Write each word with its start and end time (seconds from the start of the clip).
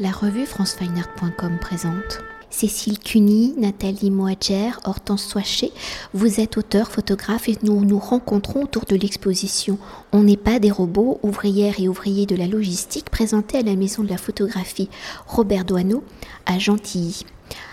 La 0.00 0.12
revue 0.12 0.46
francefineart.com 0.46 1.58
présente. 1.60 2.20
Cécile 2.50 3.00
Cuny, 3.00 3.54
Nathalie 3.58 4.12
Moadjer, 4.12 4.70
Hortense 4.84 5.24
Soichet, 5.24 5.72
vous 6.14 6.38
êtes 6.38 6.56
auteur, 6.56 6.92
photographe 6.92 7.48
et 7.48 7.58
nous 7.64 7.84
nous 7.84 7.98
rencontrons 7.98 8.62
autour 8.62 8.84
de 8.84 8.94
l'exposition 8.94 9.76
On 10.12 10.22
n'est 10.22 10.36
pas 10.36 10.60
des 10.60 10.70
robots, 10.70 11.18
ouvrières 11.24 11.80
et 11.80 11.88
ouvriers 11.88 12.26
de 12.26 12.36
la 12.36 12.46
logistique 12.46 13.10
présentée 13.10 13.58
à 13.58 13.62
la 13.62 13.74
Maison 13.74 14.04
de 14.04 14.08
la 14.08 14.18
photographie 14.18 14.88
Robert 15.26 15.64
Doineau 15.64 16.04
à 16.46 16.60
Gentilly. 16.60 17.24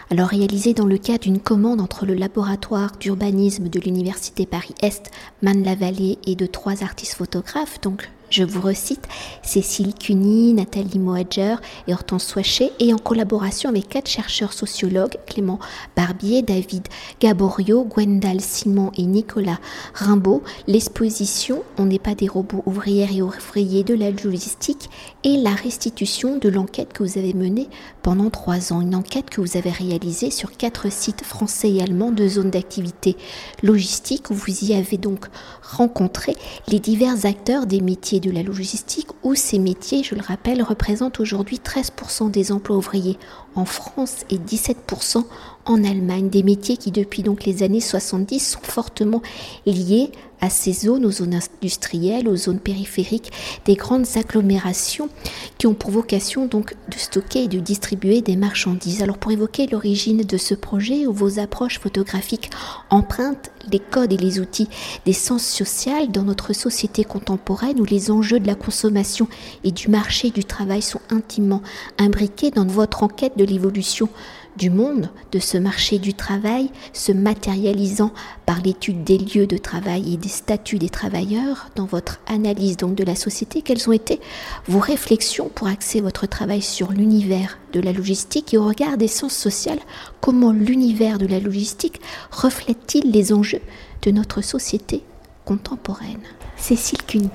Alors 0.09 0.29
réalisée 0.29 0.73
dans 0.73 0.87
le 0.87 0.97
cadre 0.97 1.25
d'une 1.25 1.39
commande 1.39 1.79
entre 1.79 2.07
le 2.07 2.15
laboratoire 2.15 2.93
d'urbanisme 2.99 3.69
de 3.69 3.79
l'Université 3.79 4.47
Paris-Est, 4.47 5.11
Man-la-Vallée 5.43 6.17
et 6.25 6.35
de 6.35 6.47
trois 6.47 6.81
artistes 6.81 7.13
photographes, 7.13 7.81
donc 7.81 8.09
je 8.29 8.43
vous 8.43 8.61
recite 8.61 9.07
Cécile 9.43 9.93
Cuny, 9.93 10.53
Nathalie 10.53 10.99
Moadjer 10.99 11.55
et 11.87 11.93
Hortense 11.93 12.25
Soichet, 12.25 12.71
et 12.79 12.93
en 12.93 12.97
collaboration 12.97 13.69
avec 13.69 13.89
quatre 13.89 14.09
chercheurs 14.09 14.53
sociologues, 14.53 15.17
Clément 15.27 15.59
Barbier, 15.95 16.41
David 16.41 16.87
Gaborio, 17.19 17.85
Gwendal 17.85 18.41
Simon 18.41 18.91
et 18.97 19.03
Nicolas 19.03 19.59
Rimbaud, 19.93 20.43
l'exposition 20.67 21.63
On 21.77 21.85
n'est 21.85 21.99
pas 21.99 22.15
des 22.15 22.27
robots 22.27 22.63
ouvrières 22.65 23.11
et 23.13 23.21
ouvriers 23.21 23.83
de 23.83 23.93
la 23.93 24.11
logistique 24.11 24.89
et 25.23 25.37
la 25.37 25.51
restitution 25.51 26.37
de 26.37 26.49
l'enquête 26.49 26.93
que 26.93 27.03
vous 27.03 27.17
avez 27.17 27.33
menée 27.33 27.69
pendant 28.01 28.29
trois 28.29 28.73
ans. 28.73 28.81
Une 28.81 28.95
enquête 28.95 29.29
que 29.29 29.41
vous 29.41 29.57
avez 29.57 29.71
réalisée 29.71 30.31
sur 30.31 30.55
quatre 30.57 30.91
sites 30.91 31.23
français 31.23 31.71
et 31.71 31.81
allemands 31.81 32.11
de 32.11 32.27
zones 32.27 32.51
d'activité 32.51 33.17
logistique 33.63 34.29
où 34.29 34.33
vous 34.33 34.65
y 34.65 34.73
avez 34.73 34.97
donc 34.97 35.25
rencontré 35.61 36.35
les 36.67 36.79
divers 36.79 37.25
acteurs 37.25 37.65
des 37.65 37.81
métiers 37.81 38.14
de 38.19 38.31
la 38.31 38.43
logistique 38.43 39.07
où 39.23 39.35
ces 39.35 39.59
métiers, 39.59 40.03
je 40.03 40.15
le 40.15 40.21
rappelle, 40.21 40.61
représentent 40.61 41.19
aujourd'hui 41.19 41.59
13% 41.63 42.31
des 42.31 42.51
emplois 42.51 42.77
ouvriers. 42.77 43.17
En 43.55 43.65
France 43.65 44.25
et 44.29 44.37
17% 44.37 45.23
en 45.65 45.83
Allemagne. 45.83 46.29
Des 46.29 46.43
métiers 46.43 46.77
qui 46.77 46.91
depuis 46.91 47.23
donc 47.23 47.45
les 47.45 47.63
années 47.63 47.81
70 47.81 48.39
sont 48.39 48.61
fortement 48.61 49.21
liés 49.65 50.11
à 50.41 50.49
ces 50.49 50.73
zones, 50.73 51.05
aux 51.05 51.11
zones 51.11 51.39
industrielles, 51.61 52.27
aux 52.27 52.35
zones 52.35 52.59
périphériques, 52.59 53.31
des 53.65 53.75
grandes 53.75 54.05
agglomérations 54.15 55.09
qui 55.57 55.65
ont 55.65 55.73
pour 55.73 55.91
vocation 55.91 56.45
donc 56.45 56.75
de 56.89 56.97
stocker 56.97 57.43
et 57.43 57.47
de 57.47 57.59
distribuer 57.59 58.21
des 58.21 58.35
marchandises. 58.35 59.01
Alors 59.01 59.17
pour 59.17 59.31
évoquer 59.31 59.67
l'origine 59.67 60.21
de 60.21 60.37
ce 60.37 60.53
projet 60.53 61.07
où 61.07 61.13
vos 61.13 61.39
approches 61.39 61.79
photographiques 61.79 62.49
empruntent 62.89 63.51
les 63.71 63.79
codes 63.79 64.13
et 64.13 64.17
les 64.17 64.39
outils 64.39 64.69
des 65.05 65.13
sens 65.13 65.43
sociaux 65.43 65.65
dans 66.09 66.23
notre 66.23 66.53
société 66.53 67.03
contemporaine 67.03 67.79
où 67.79 67.85
les 67.85 68.11
enjeux 68.11 68.39
de 68.39 68.47
la 68.47 68.55
consommation 68.55 69.27
et 69.63 69.71
du 69.71 69.87
marché 69.87 70.29
du 70.29 70.43
travail 70.43 70.81
sont 70.81 71.01
intimement 71.09 71.61
imbriqués 71.97 72.51
dans 72.51 72.65
votre 72.65 73.03
enquête 73.03 73.37
de 73.37 73.45
l'évolution 73.45 74.09
du 74.57 74.69
monde, 74.69 75.09
de 75.31 75.39
ce 75.39 75.57
marché 75.57 75.99
du 75.99 76.13
travail, 76.13 76.69
se 76.93 77.11
matérialisant 77.11 78.11
par 78.45 78.61
l'étude 78.61 79.03
des 79.03 79.17
lieux 79.17 79.47
de 79.47 79.57
travail 79.57 80.13
et 80.13 80.17
des 80.17 80.29
statuts 80.29 80.79
des 80.79 80.89
travailleurs, 80.89 81.69
dans 81.75 81.85
votre 81.85 82.19
analyse 82.27 82.77
donc 82.77 82.95
de 82.95 83.03
la 83.03 83.15
société, 83.15 83.61
quelles 83.61 83.89
ont 83.89 83.93
été 83.93 84.19
vos 84.67 84.79
réflexions 84.79 85.49
pour 85.53 85.67
axer 85.67 86.01
votre 86.01 86.27
travail 86.27 86.61
sur 86.61 86.91
l'univers 86.91 87.57
de 87.73 87.79
la 87.79 87.91
logistique 87.91 88.53
et 88.53 88.57
au 88.57 88.65
regard 88.65 88.97
des 88.97 89.07
sciences 89.07 89.35
sociales, 89.35 89.79
comment 90.21 90.51
l'univers 90.51 91.17
de 91.17 91.27
la 91.27 91.39
logistique 91.39 91.99
reflète-t-il 92.31 93.11
les 93.11 93.33
enjeux 93.33 93.61
de 94.01 94.11
notre 94.11 94.41
société 94.41 95.03
contemporaine? 95.43 96.21
Cécile 96.57 97.03
Cuny. 97.05 97.29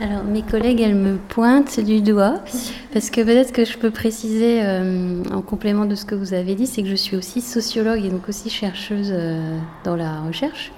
Alors 0.00 0.24
mes 0.24 0.42
collègues, 0.42 0.80
elles 0.80 0.94
me 0.94 1.16
pointent 1.16 1.78
du 1.78 2.00
doigt, 2.00 2.40
parce 2.92 3.10
que 3.10 3.20
peut-être 3.20 3.52
que 3.52 3.64
je 3.64 3.78
peux 3.78 3.90
préciser 3.90 4.60
euh, 4.62 5.22
en 5.32 5.42
complément 5.42 5.84
de 5.84 5.94
ce 5.94 6.04
que 6.04 6.14
vous 6.14 6.34
avez 6.34 6.54
dit, 6.54 6.66
c'est 6.66 6.82
que 6.82 6.88
je 6.88 6.96
suis 6.96 7.16
aussi 7.16 7.40
sociologue 7.40 8.04
et 8.04 8.08
donc 8.08 8.28
aussi 8.28 8.50
chercheuse 8.50 9.10
euh, 9.12 9.58
dans 9.84 9.94
la 9.94 10.22
recherche. 10.22 10.72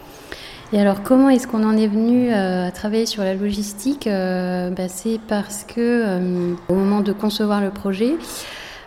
Et 0.73 0.81
alors 0.81 1.03
comment 1.03 1.29
est-ce 1.29 1.47
qu'on 1.47 1.65
en 1.65 1.77
est 1.77 1.87
venu 1.87 2.33
euh, 2.33 2.67
à 2.67 2.71
travailler 2.71 3.07
sur 3.07 3.23
la 3.23 3.35
logistique 3.35 4.07
bah, 4.07 4.89
C'est 4.89 5.21
parce 5.29 5.65
que 5.65 6.55
au 6.69 6.75
moment 6.75 7.01
de 7.01 7.13
concevoir 7.13 7.61
le 7.61 7.71
projet, 7.71 8.15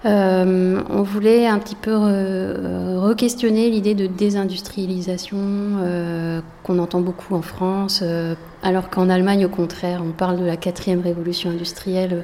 euh, 0.07 0.81
on 0.89 1.01
voulait 1.01 1.47
un 1.47 1.59
petit 1.59 1.75
peu 1.75 1.93
re-questionner 1.95 3.69
l'idée 3.69 3.93
de 3.93 4.07
désindustrialisation 4.07 5.37
euh, 5.37 6.39
qu'on 6.63 6.79
entend 6.79 7.01
beaucoup 7.01 7.35
en 7.35 7.41
France, 7.41 7.99
euh, 8.03 8.35
alors 8.63 8.89
qu'en 8.89 9.09
Allemagne, 9.09 9.45
au 9.45 9.49
contraire, 9.49 10.01
on 10.05 10.11
parle 10.11 10.39
de 10.39 10.45
la 10.45 10.55
quatrième 10.55 11.01
révolution 11.01 11.49
industrielle 11.49 12.23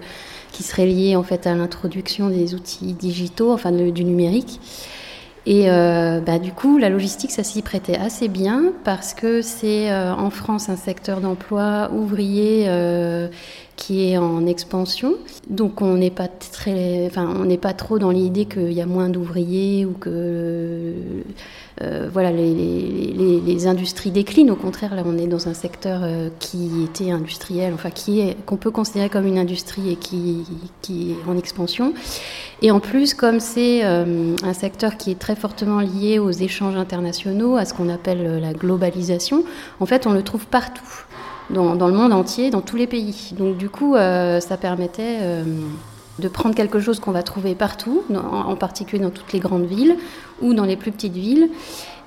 qui 0.54 0.64
serait 0.64 0.86
liée 0.86 1.16
en 1.16 1.24
fait 1.24 1.46
à 1.46 1.56
l'introduction 1.56 2.30
des 2.30 2.56
outils 2.56 2.94
digitaux, 2.94 3.52
enfin 3.52 3.72
du 3.72 4.06
numérique. 4.06 4.62
Et 5.46 5.66
bah, 5.66 6.40
du 6.40 6.54
coup, 6.54 6.78
la 6.78 6.90
logistique, 6.90 7.32
ça 7.32 7.44
s'y 7.44 7.62
prêtait 7.64 7.98
assez 7.98 8.30
bien 8.30 8.72
parce 8.86 9.14
que 9.14 9.42
c'est 9.42 9.94
en 9.94 10.30
France 10.30 10.70
un 10.70 10.78
secteur 10.78 11.20
d'emploi 11.22 11.90
ouvrier 11.92 12.68
qui 13.76 14.10
est 14.10 14.18
en 14.18 14.46
expansion. 14.46 15.16
Donc 15.50 15.82
on 15.82 15.96
n'est 15.96 16.12
pas 16.12 16.28
très, 16.28 17.06
enfin 17.08 17.28
on 17.36 17.46
n'est 17.46 17.58
pas 17.58 17.74
trop 17.74 18.00
dans 18.00 18.12
l'idée 18.12 18.46
qu'il 18.46 18.72
y 18.72 18.82
a 18.82 18.86
moins 18.86 19.10
d'ouvriers 19.10 19.86
ou 19.86 19.94
que 19.94 20.94
euh, 21.82 22.08
voilà 22.12 22.32
les, 22.32 23.68
industries 23.68 24.12
déclinent. 24.12 24.52
Au 24.52 24.56
contraire, 24.56 24.96
là 24.96 25.04
on 25.06 25.18
est 25.18 25.28
dans 25.28 25.48
un 25.48 25.54
secteur 25.54 26.02
euh, 26.04 26.30
qui 26.40 26.84
était 26.84 27.12
industriel, 27.12 27.74
enfin 27.74 27.90
qui 27.90 28.36
qu'on 28.46 28.58
peut 28.58 28.72
considérer 28.72 29.10
comme 29.10 29.26
une 29.26 29.38
industrie 29.38 29.92
et 29.92 29.96
qui, 29.96 30.46
est 30.90 31.30
en 31.30 31.38
expansion. 31.38 31.94
Et 32.62 32.72
en 32.72 32.80
plus, 32.80 33.14
comme 33.14 33.40
c'est 33.40 33.84
euh, 33.84 34.36
un 34.44 34.54
secteur 34.54 34.98
qui 34.98 35.12
est 35.12 35.20
très 35.20 35.36
fortement 35.36 35.80
lié 35.80 36.20
aux 36.20 36.32
échanges 36.32 36.76
internationaux, 36.76 37.58
à 37.58 37.66
ce 37.66 37.74
qu'on 37.74 37.90
appelle 37.90 38.40
la 38.40 38.54
globalisation, 38.54 39.44
en 39.80 39.86
fait 39.86 40.06
on 40.06 40.12
le 40.12 40.22
trouve 40.24 40.46
partout 40.48 41.06
dans, 41.54 41.88
le 41.88 41.94
monde 41.94 42.14
entier, 42.14 42.50
dans 42.50 42.62
tous 42.62 42.76
les 42.76 42.88
pays. 42.88 43.34
Donc 43.38 43.58
du 43.58 43.70
coup, 43.70 43.96
euh, 43.96 44.40
ça 44.40 44.58
permettait 44.58 45.20
euh, 45.22 45.44
de 46.20 46.28
prendre 46.28 46.56
quelque 46.56 46.80
chose 46.80 47.00
qu'on 47.00 47.12
va 47.12 47.24
trouver 47.24 47.56
partout, 47.56 48.04
en 48.14 48.56
particulier 48.56 49.04
dans 49.04 49.10
toutes 49.10 49.34
les 49.34 49.40
grandes 49.40 49.66
villes 49.66 49.96
ou 50.42 50.54
dans 50.54 50.66
les 50.66 50.76
plus 50.76 50.92
petites 50.92 51.14
villes, 51.14 51.50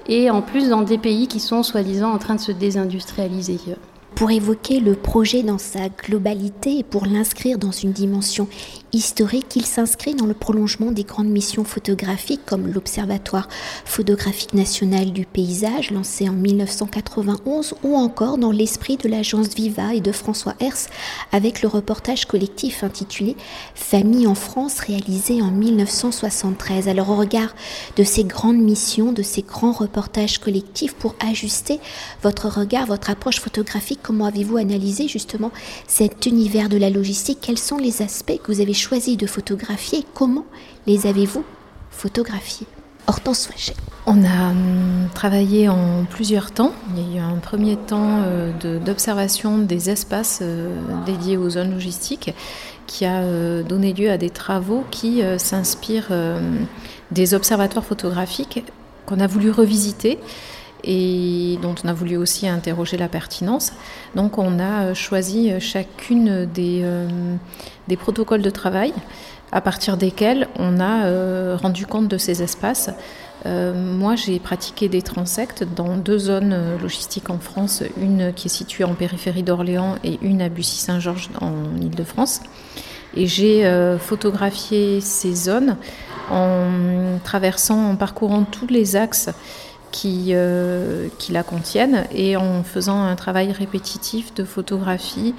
et 0.08 0.30
en 0.30 0.42
plus 0.42 0.68
dans 0.68 0.82
des 0.82 0.98
pays 0.98 1.26
qui 1.26 1.40
sont 1.40 1.62
soi-disant 1.62 2.12
en 2.12 2.18
train 2.18 2.34
de 2.34 2.40
se 2.40 2.52
désindustrialiser 2.52 3.58
pour 4.16 4.30
évoquer 4.30 4.80
le 4.80 4.94
projet 4.94 5.42
dans 5.42 5.58
sa 5.58 5.90
globalité 5.90 6.78
et 6.78 6.82
pour 6.82 7.04
l'inscrire 7.04 7.58
dans 7.58 7.70
une 7.70 7.92
dimension 7.92 8.48
historique, 8.94 9.54
il 9.56 9.66
s'inscrit 9.66 10.14
dans 10.14 10.24
le 10.24 10.32
prolongement 10.32 10.90
des 10.90 11.04
grandes 11.04 11.28
missions 11.28 11.64
photographiques 11.64 12.40
comme 12.46 12.66
l'Observatoire 12.66 13.46
photographique 13.84 14.54
national 14.54 15.12
du 15.12 15.26
paysage 15.26 15.90
lancé 15.90 16.30
en 16.30 16.32
1991 16.32 17.74
ou 17.82 17.94
encore 17.94 18.38
dans 18.38 18.52
l'esprit 18.52 18.96
de 18.96 19.06
l'agence 19.06 19.54
Viva 19.54 19.92
et 19.92 20.00
de 20.00 20.12
François 20.12 20.54
Hers 20.60 20.88
avec 21.30 21.60
le 21.60 21.68
reportage 21.68 22.24
collectif 22.24 22.84
intitulé 22.84 23.36
Famille 23.74 24.26
en 24.26 24.34
France 24.34 24.78
réalisé 24.78 25.42
en 25.42 25.50
1973. 25.50 26.88
Alors 26.88 27.10
au 27.10 27.16
regard 27.16 27.54
de 27.96 28.02
ces 28.02 28.24
grandes 28.24 28.56
missions, 28.56 29.12
de 29.12 29.22
ces 29.22 29.42
grands 29.42 29.72
reportages 29.72 30.38
collectifs 30.38 30.94
pour 30.94 31.16
ajuster 31.20 31.80
votre 32.22 32.48
regard, 32.48 32.86
votre 32.86 33.10
approche 33.10 33.40
photographique 33.40 34.05
Comment 34.06 34.26
avez-vous 34.26 34.56
analysé 34.56 35.08
justement 35.08 35.50
cet 35.88 36.26
univers 36.26 36.68
de 36.68 36.76
la 36.76 36.90
logistique? 36.90 37.38
Quels 37.42 37.58
sont 37.58 37.76
les 37.76 38.02
aspects 38.02 38.38
que 38.40 38.52
vous 38.52 38.60
avez 38.60 38.72
choisi 38.72 39.16
de 39.16 39.26
photographier? 39.26 40.04
Comment 40.14 40.46
les 40.86 41.08
avez-vous 41.08 41.42
photographiés? 41.90 42.68
Hortense. 43.08 43.48
On 44.06 44.22
a 44.22 44.50
hum, 44.50 45.08
travaillé 45.12 45.68
en 45.68 46.04
plusieurs 46.08 46.52
temps. 46.52 46.72
Il 46.96 47.14
y 47.14 47.18
a 47.18 47.20
eu 47.20 47.20
un 47.20 47.38
premier 47.38 47.74
temps 47.74 48.22
euh, 48.24 48.78
d'observation 48.78 49.58
des 49.58 49.90
espaces 49.90 50.38
euh, 50.40 50.70
dédiés 51.04 51.36
aux 51.36 51.50
zones 51.50 51.72
logistiques 51.72 52.32
qui 52.86 53.06
a 53.06 53.22
euh, 53.22 53.64
donné 53.64 53.92
lieu 53.92 54.12
à 54.12 54.18
des 54.18 54.30
travaux 54.30 54.84
qui 54.92 55.20
s'inspirent 55.38 56.12
des 57.10 57.34
observatoires 57.34 57.84
photographiques 57.84 58.62
qu'on 59.04 59.18
a 59.18 59.26
voulu 59.26 59.50
revisiter 59.50 60.20
et 60.84 61.58
dont 61.62 61.74
on 61.84 61.88
a 61.88 61.92
voulu 61.92 62.16
aussi 62.16 62.48
interroger 62.48 62.96
la 62.96 63.08
pertinence. 63.08 63.72
Donc 64.14 64.38
on 64.38 64.58
a 64.58 64.94
choisi 64.94 65.52
chacune 65.60 66.46
des, 66.46 66.80
euh, 66.82 67.08
des 67.88 67.96
protocoles 67.96 68.42
de 68.42 68.50
travail 68.50 68.92
à 69.52 69.60
partir 69.60 69.96
desquels 69.96 70.48
on 70.58 70.80
a 70.80 71.06
euh, 71.06 71.56
rendu 71.60 71.86
compte 71.86 72.08
de 72.08 72.18
ces 72.18 72.42
espaces. 72.42 72.90
Euh, 73.44 73.72
moi, 73.74 74.16
j'ai 74.16 74.40
pratiqué 74.40 74.88
des 74.88 75.02
transects 75.02 75.62
dans 75.76 75.96
deux 75.96 76.18
zones 76.18 76.78
logistiques 76.82 77.30
en 77.30 77.38
France, 77.38 77.84
une 77.96 78.32
qui 78.34 78.46
est 78.48 78.50
située 78.50 78.82
en 78.82 78.94
périphérie 78.94 79.44
d'Orléans 79.44 79.96
et 80.02 80.18
une 80.22 80.42
à 80.42 80.48
Bussy-Saint-Georges 80.48 81.30
en 81.40 81.76
Ile-de-France. 81.80 82.40
Et 83.14 83.26
j'ai 83.26 83.64
photographié 83.98 85.00
ces 85.00 85.34
zones 85.34 85.76
en 86.30 87.18
traversant, 87.22 87.90
en 87.90 87.96
parcourant 87.96 88.42
tous 88.42 88.66
les 88.66 88.96
axes 88.96 89.30
qui, 89.96 90.32
euh, 90.32 91.08
qui 91.18 91.32
la 91.32 91.42
contiennent 91.42 92.04
et 92.12 92.36
en 92.36 92.62
faisant 92.62 93.02
un 93.02 93.16
travail 93.16 93.50
répétitif 93.50 94.34
de 94.34 94.44
photographie 94.44 95.34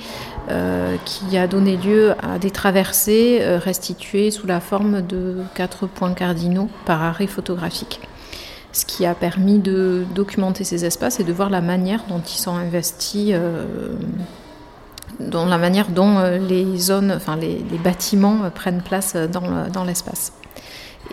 euh, 0.49 0.95
qui 1.05 1.37
a 1.37 1.45
donné 1.45 1.77
lieu 1.77 2.15
à 2.23 2.39
des 2.39 2.49
traversées 2.49 3.37
euh, 3.41 3.59
restituées 3.59 4.31
sous 4.31 4.47
la 4.47 4.59
forme 4.59 5.03
de 5.03 5.43
quatre 5.53 5.85
points 5.85 6.13
cardinaux 6.13 6.69
par 6.85 7.03
arrêt 7.03 7.27
photographique. 7.27 7.99
Ce 8.71 8.83
qui 8.83 9.05
a 9.05 9.13
permis 9.13 9.59
de 9.59 10.05
documenter 10.15 10.63
ces 10.63 10.85
espaces 10.85 11.19
et 11.19 11.23
de 11.23 11.33
voir 11.33 11.51
la 11.51 11.61
manière 11.61 12.05
dont 12.09 12.21
ils 12.21 12.39
sont 12.39 12.55
investis, 12.55 13.33
dont 15.19 15.45
la 15.45 15.57
manière 15.57 15.89
dont 15.89 16.19
les 16.47 16.77
zones, 16.77 17.11
enfin 17.15 17.37
les, 17.37 17.63
bâtiments 17.83 18.49
prennent 18.53 18.81
place 18.81 19.15
dans 19.15 19.83
l'espace. 19.83 20.33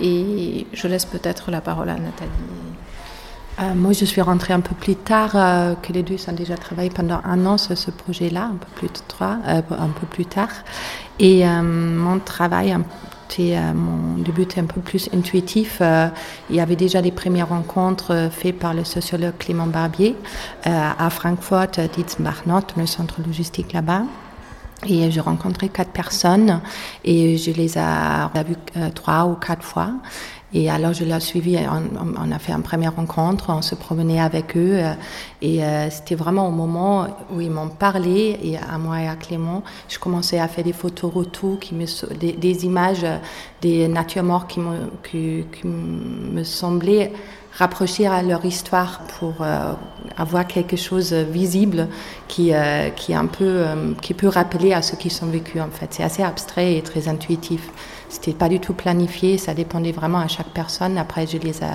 Et 0.00 0.66
je 0.72 0.88
laisse 0.88 1.06
peut-être 1.06 1.50
la 1.50 1.60
parole 1.60 1.88
à 1.88 1.94
Nathalie. 1.94 2.73
Euh, 3.60 3.74
moi, 3.74 3.92
je 3.92 4.04
suis 4.04 4.20
rentrée 4.20 4.52
un 4.52 4.60
peu 4.60 4.74
plus 4.74 4.96
tard 4.96 5.32
euh, 5.34 5.74
que 5.74 5.92
les 5.92 6.02
deux 6.02 6.16
ont 6.28 6.32
déjà 6.32 6.56
travaillé 6.56 6.90
pendant 6.90 7.20
un 7.24 7.46
an 7.46 7.56
sur 7.56 7.78
ce 7.78 7.90
projet-là, 7.90 8.50
un 8.52 8.56
peu 8.56 8.66
plus 8.74 8.88
trois, 9.06 9.38
euh, 9.46 9.62
un 9.70 9.88
peu 9.88 10.06
plus 10.06 10.26
tard. 10.26 10.50
Et 11.20 11.44
mon 11.46 12.18
travail 12.18 12.76
mon 13.38 14.22
début 14.22 14.42
était 14.42 14.60
un 14.60 14.66
peu 14.66 14.80
plus 14.80 15.08
intuitif. 15.12 15.82
il 16.50 16.56
y 16.56 16.60
avait 16.60 16.76
déjà 16.76 17.02
des 17.02 17.10
premières 17.10 17.48
rencontres 17.48 18.28
faites 18.30 18.58
par 18.58 18.74
le 18.74 18.84
sociologue 18.84 19.36
Clément 19.38 19.66
Barbier 19.66 20.14
à 20.64 21.10
Francfort, 21.10 21.66
Dietzenbach-Nord, 21.94 22.66
le 22.76 22.86
centre 22.86 23.20
logistique 23.26 23.72
là-bas. 23.72 24.02
Et 24.86 25.10
j'ai 25.10 25.20
rencontré 25.20 25.68
quatre 25.68 25.90
personnes 25.90 26.60
et 27.04 27.36
je 27.38 27.50
les 27.50 27.76
ai 27.76 28.44
vues 28.46 28.90
trois 28.94 29.24
ou 29.26 29.34
quatre 29.34 29.64
fois. 29.64 29.90
Et 30.56 30.70
alors 30.70 30.92
je 30.92 31.04
l'ai 31.04 31.18
suivi, 31.18 31.58
on, 31.58 32.30
a 32.30 32.38
fait 32.38 32.52
une 32.52 32.62
première 32.62 32.94
rencontre, 32.94 33.50
on 33.50 33.60
se 33.60 33.74
promenait 33.74 34.20
avec 34.20 34.56
eux. 34.56 34.78
Euh, 34.78 34.94
et 35.42 35.64
euh, 35.64 35.90
c'était 35.90 36.14
vraiment 36.14 36.46
au 36.46 36.52
moment 36.52 37.08
où 37.34 37.40
ils 37.40 37.50
m'ont 37.50 37.68
parlé, 37.68 38.38
et 38.40 38.56
à 38.56 38.78
moi 38.78 39.00
et 39.02 39.08
à 39.08 39.16
Clément, 39.16 39.64
je 39.88 39.98
commençais 39.98 40.38
à 40.38 40.46
faire 40.46 40.62
des 40.62 40.72
photos 40.72 41.12
retours, 41.12 41.58
des, 42.20 42.64
images 42.64 43.04
des 43.66 43.88
natures 43.88 44.46
qui 44.46 44.60
me, 44.60 44.90
qui, 45.02 45.66
me 45.66 46.44
semblaient 46.44 47.12
rapprocher 47.52 48.06
à 48.06 48.20
leur 48.22 48.44
histoire 48.44 49.02
pour 49.18 49.34
euh, 49.40 49.72
avoir 50.16 50.46
quelque 50.46 50.76
chose 50.76 51.10
de 51.10 51.22
visible 51.22 51.88
qui, 52.28 52.52
qui, 52.96 53.14
un 53.14 53.26
peu, 53.26 53.64
qui 54.02 54.12
peut 54.12 54.28
rappeler 54.28 54.72
à 54.72 54.82
ce 54.82 54.96
qu'ils 54.96 55.16
ont 55.22 55.30
vécu 55.30 55.60
en 55.60 55.70
fait. 55.70 55.88
C'est 55.90 56.02
assez 56.02 56.22
abstrait 56.22 56.76
et 56.76 56.82
très 56.82 57.08
intuitif. 57.08 57.62
C'était 58.14 58.32
pas 58.32 58.48
du 58.48 58.60
tout 58.60 58.74
planifié, 58.74 59.38
ça 59.38 59.54
dépendait 59.54 59.90
vraiment 59.90 60.18
à 60.18 60.28
chaque 60.28 60.50
personne. 60.50 60.98
Après, 60.98 61.26
je 61.26 61.36
les 61.36 61.58
ai, 61.58 61.66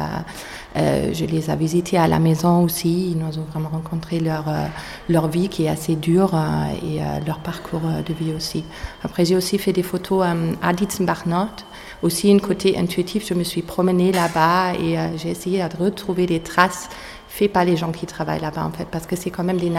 euh, 0.77 1.13
je 1.13 1.25
les 1.25 1.51
ai 1.51 1.56
visités 1.57 1.97
à 1.97 2.07
la 2.07 2.18
maison 2.18 2.63
aussi. 2.63 3.12
Ils 3.12 3.18
nous 3.18 3.38
ont 3.39 3.45
vraiment 3.51 3.68
rencontré 3.68 4.21
leur, 4.21 4.47
euh, 4.47 4.65
leur 5.09 5.27
vie 5.27 5.50
qui 5.50 5.65
est 5.65 5.69
assez 5.69 5.97
dure 5.97 6.31
euh, 6.33 6.39
et 6.81 7.01
leur 7.27 7.39
parcours 7.39 7.81
de 7.81 8.13
vie 8.13 8.31
aussi. 8.33 8.63
Après, 9.03 9.25
j'ai 9.25 9.36
aussi 9.36 9.57
fait 9.57 9.74
des 9.74 9.83
photos 9.83 10.25
à 10.62 10.74
Dietzenbach-Nord. 10.74 11.65
Aussi, 12.01 12.30
une 12.30 12.42
côté 12.42 12.78
intuitif, 12.78 13.28
je 13.28 13.34
me 13.34 13.44
suis 13.44 13.62
promenée 13.62 14.12
là-bas 14.12 14.74
et 14.75 14.98
j'ai 15.18 15.30
essayé 15.30 15.60
de 15.68 15.84
retrouver 15.84 16.25
des 16.25 16.40
traces 16.40 16.90
faites 17.28 17.51
par 17.54 17.63
les 17.63 17.78
gens 17.78 17.92
qui 17.92 18.06
travaillent 18.06 18.42
là-bas 18.42 18.66
en 18.66 18.72
fait, 18.72 18.88
parce 18.90 19.06
que 19.06 19.16
c'est 19.16 19.30
quand 19.30 19.44
même 19.44 19.57
des, 19.57 19.72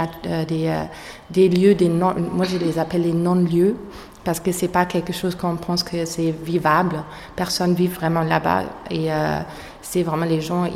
des, 0.46 0.72
des 1.30 1.48
lieux, 1.48 1.74
des 1.74 1.88
non, 1.88 2.14
moi 2.32 2.44
je 2.44 2.56
les 2.58 2.78
appelle 2.78 3.02
les 3.02 3.12
non-lieux, 3.12 3.76
parce 4.24 4.40
que 4.40 4.52
c'est 4.52 4.68
pas 4.68 4.84
quelque 4.84 5.12
chose 5.12 5.34
qu'on 5.34 5.56
pense 5.56 5.82
que 5.82 6.04
c'est 6.04 6.30
vivable. 6.30 7.02
Personne 7.36 7.74
vit 7.74 7.86
vraiment 7.86 8.22
là-bas 8.22 8.64
et 8.90 9.12
euh, 9.12 9.40
c'est 9.82 10.02
vraiment 10.02 10.26
les 10.26 10.40
gens, 10.40 10.66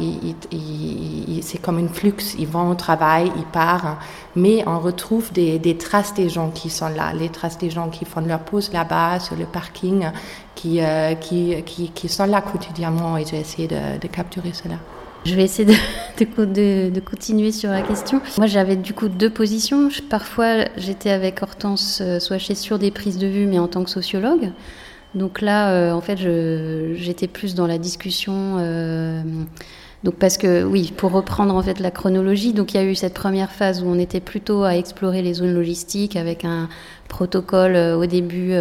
c'est 1.42 1.58
comme 1.58 1.78
un 1.78 1.88
flux. 1.88 2.34
Ils 2.38 2.48
vont 2.48 2.70
au 2.70 2.74
travail, 2.74 3.30
ils 3.36 3.44
partent, 3.44 3.98
mais 4.34 4.64
on 4.66 4.80
retrouve 4.80 5.32
des, 5.32 5.76
traces 5.78 6.14
des 6.14 6.28
gens 6.28 6.50
qui 6.50 6.70
sont 6.70 6.88
là, 6.88 7.12
les 7.12 7.28
traces 7.28 7.58
des 7.58 7.70
gens 7.70 7.88
qui 7.88 8.04
font 8.04 8.20
leur 8.20 8.40
pause 8.40 8.72
là-bas 8.72 9.20
sur 9.20 9.36
le 9.36 9.44
parking, 9.44 10.06
qui, 10.54 10.80
euh, 10.80 11.14
qui, 11.14 11.62
qui, 11.62 12.08
sont 12.08 12.26
là 12.26 12.40
quotidiennement 12.40 13.16
et 13.18 13.24
j'ai 13.24 13.40
essayé 13.40 13.68
de 13.68 14.06
capturer 14.08 14.52
cela. 14.52 14.76
Je 15.24 15.34
vais 15.34 15.44
essayer 15.44 15.64
de, 16.18 16.90
de, 16.90 17.00
continuer 17.00 17.52
sur 17.52 17.70
la 17.70 17.82
question. 17.82 18.20
Moi, 18.36 18.46
j'avais 18.46 18.76
du 18.76 18.92
coup 18.92 19.08
deux 19.08 19.30
positions. 19.30 19.88
Parfois, 20.10 20.66
j'étais 20.76 21.10
avec 21.10 21.42
Hortense 21.42 22.00
euh, 22.02 22.20
soit 22.20 22.38
chez 22.38 22.54
sur 22.54 22.78
des 22.78 22.90
prises 22.90 23.18
de 23.18 23.26
vue, 23.26 23.46
mais 23.46 23.58
en 23.58 23.68
tant 23.68 23.84
que 23.84 23.90
sociologue. 23.90 24.52
Donc 25.14 25.40
là, 25.40 25.70
euh, 25.70 25.92
en 25.92 26.00
fait, 26.00 26.18
j'étais 26.96 27.28
plus 27.28 27.54
dans 27.54 27.66
la 27.66 27.78
discussion. 27.78 28.56
Euh, 28.58 29.22
donc 30.02 30.16
parce 30.16 30.36
que 30.36 30.64
oui, 30.64 30.92
pour 30.94 31.12
reprendre 31.12 31.54
en 31.54 31.62
fait 31.62 31.80
la 31.80 31.90
chronologie, 31.90 32.52
donc 32.52 32.74
il 32.74 32.76
y 32.76 32.80
a 32.80 32.84
eu 32.84 32.94
cette 32.94 33.14
première 33.14 33.50
phase 33.50 33.82
où 33.82 33.86
on 33.86 33.98
était 33.98 34.20
plutôt 34.20 34.64
à 34.64 34.76
explorer 34.76 35.22
les 35.22 35.34
zones 35.34 35.54
logistiques 35.54 36.16
avec 36.16 36.44
un 36.44 36.68
protocole 37.08 37.76
au 37.76 38.04
début 38.04 38.52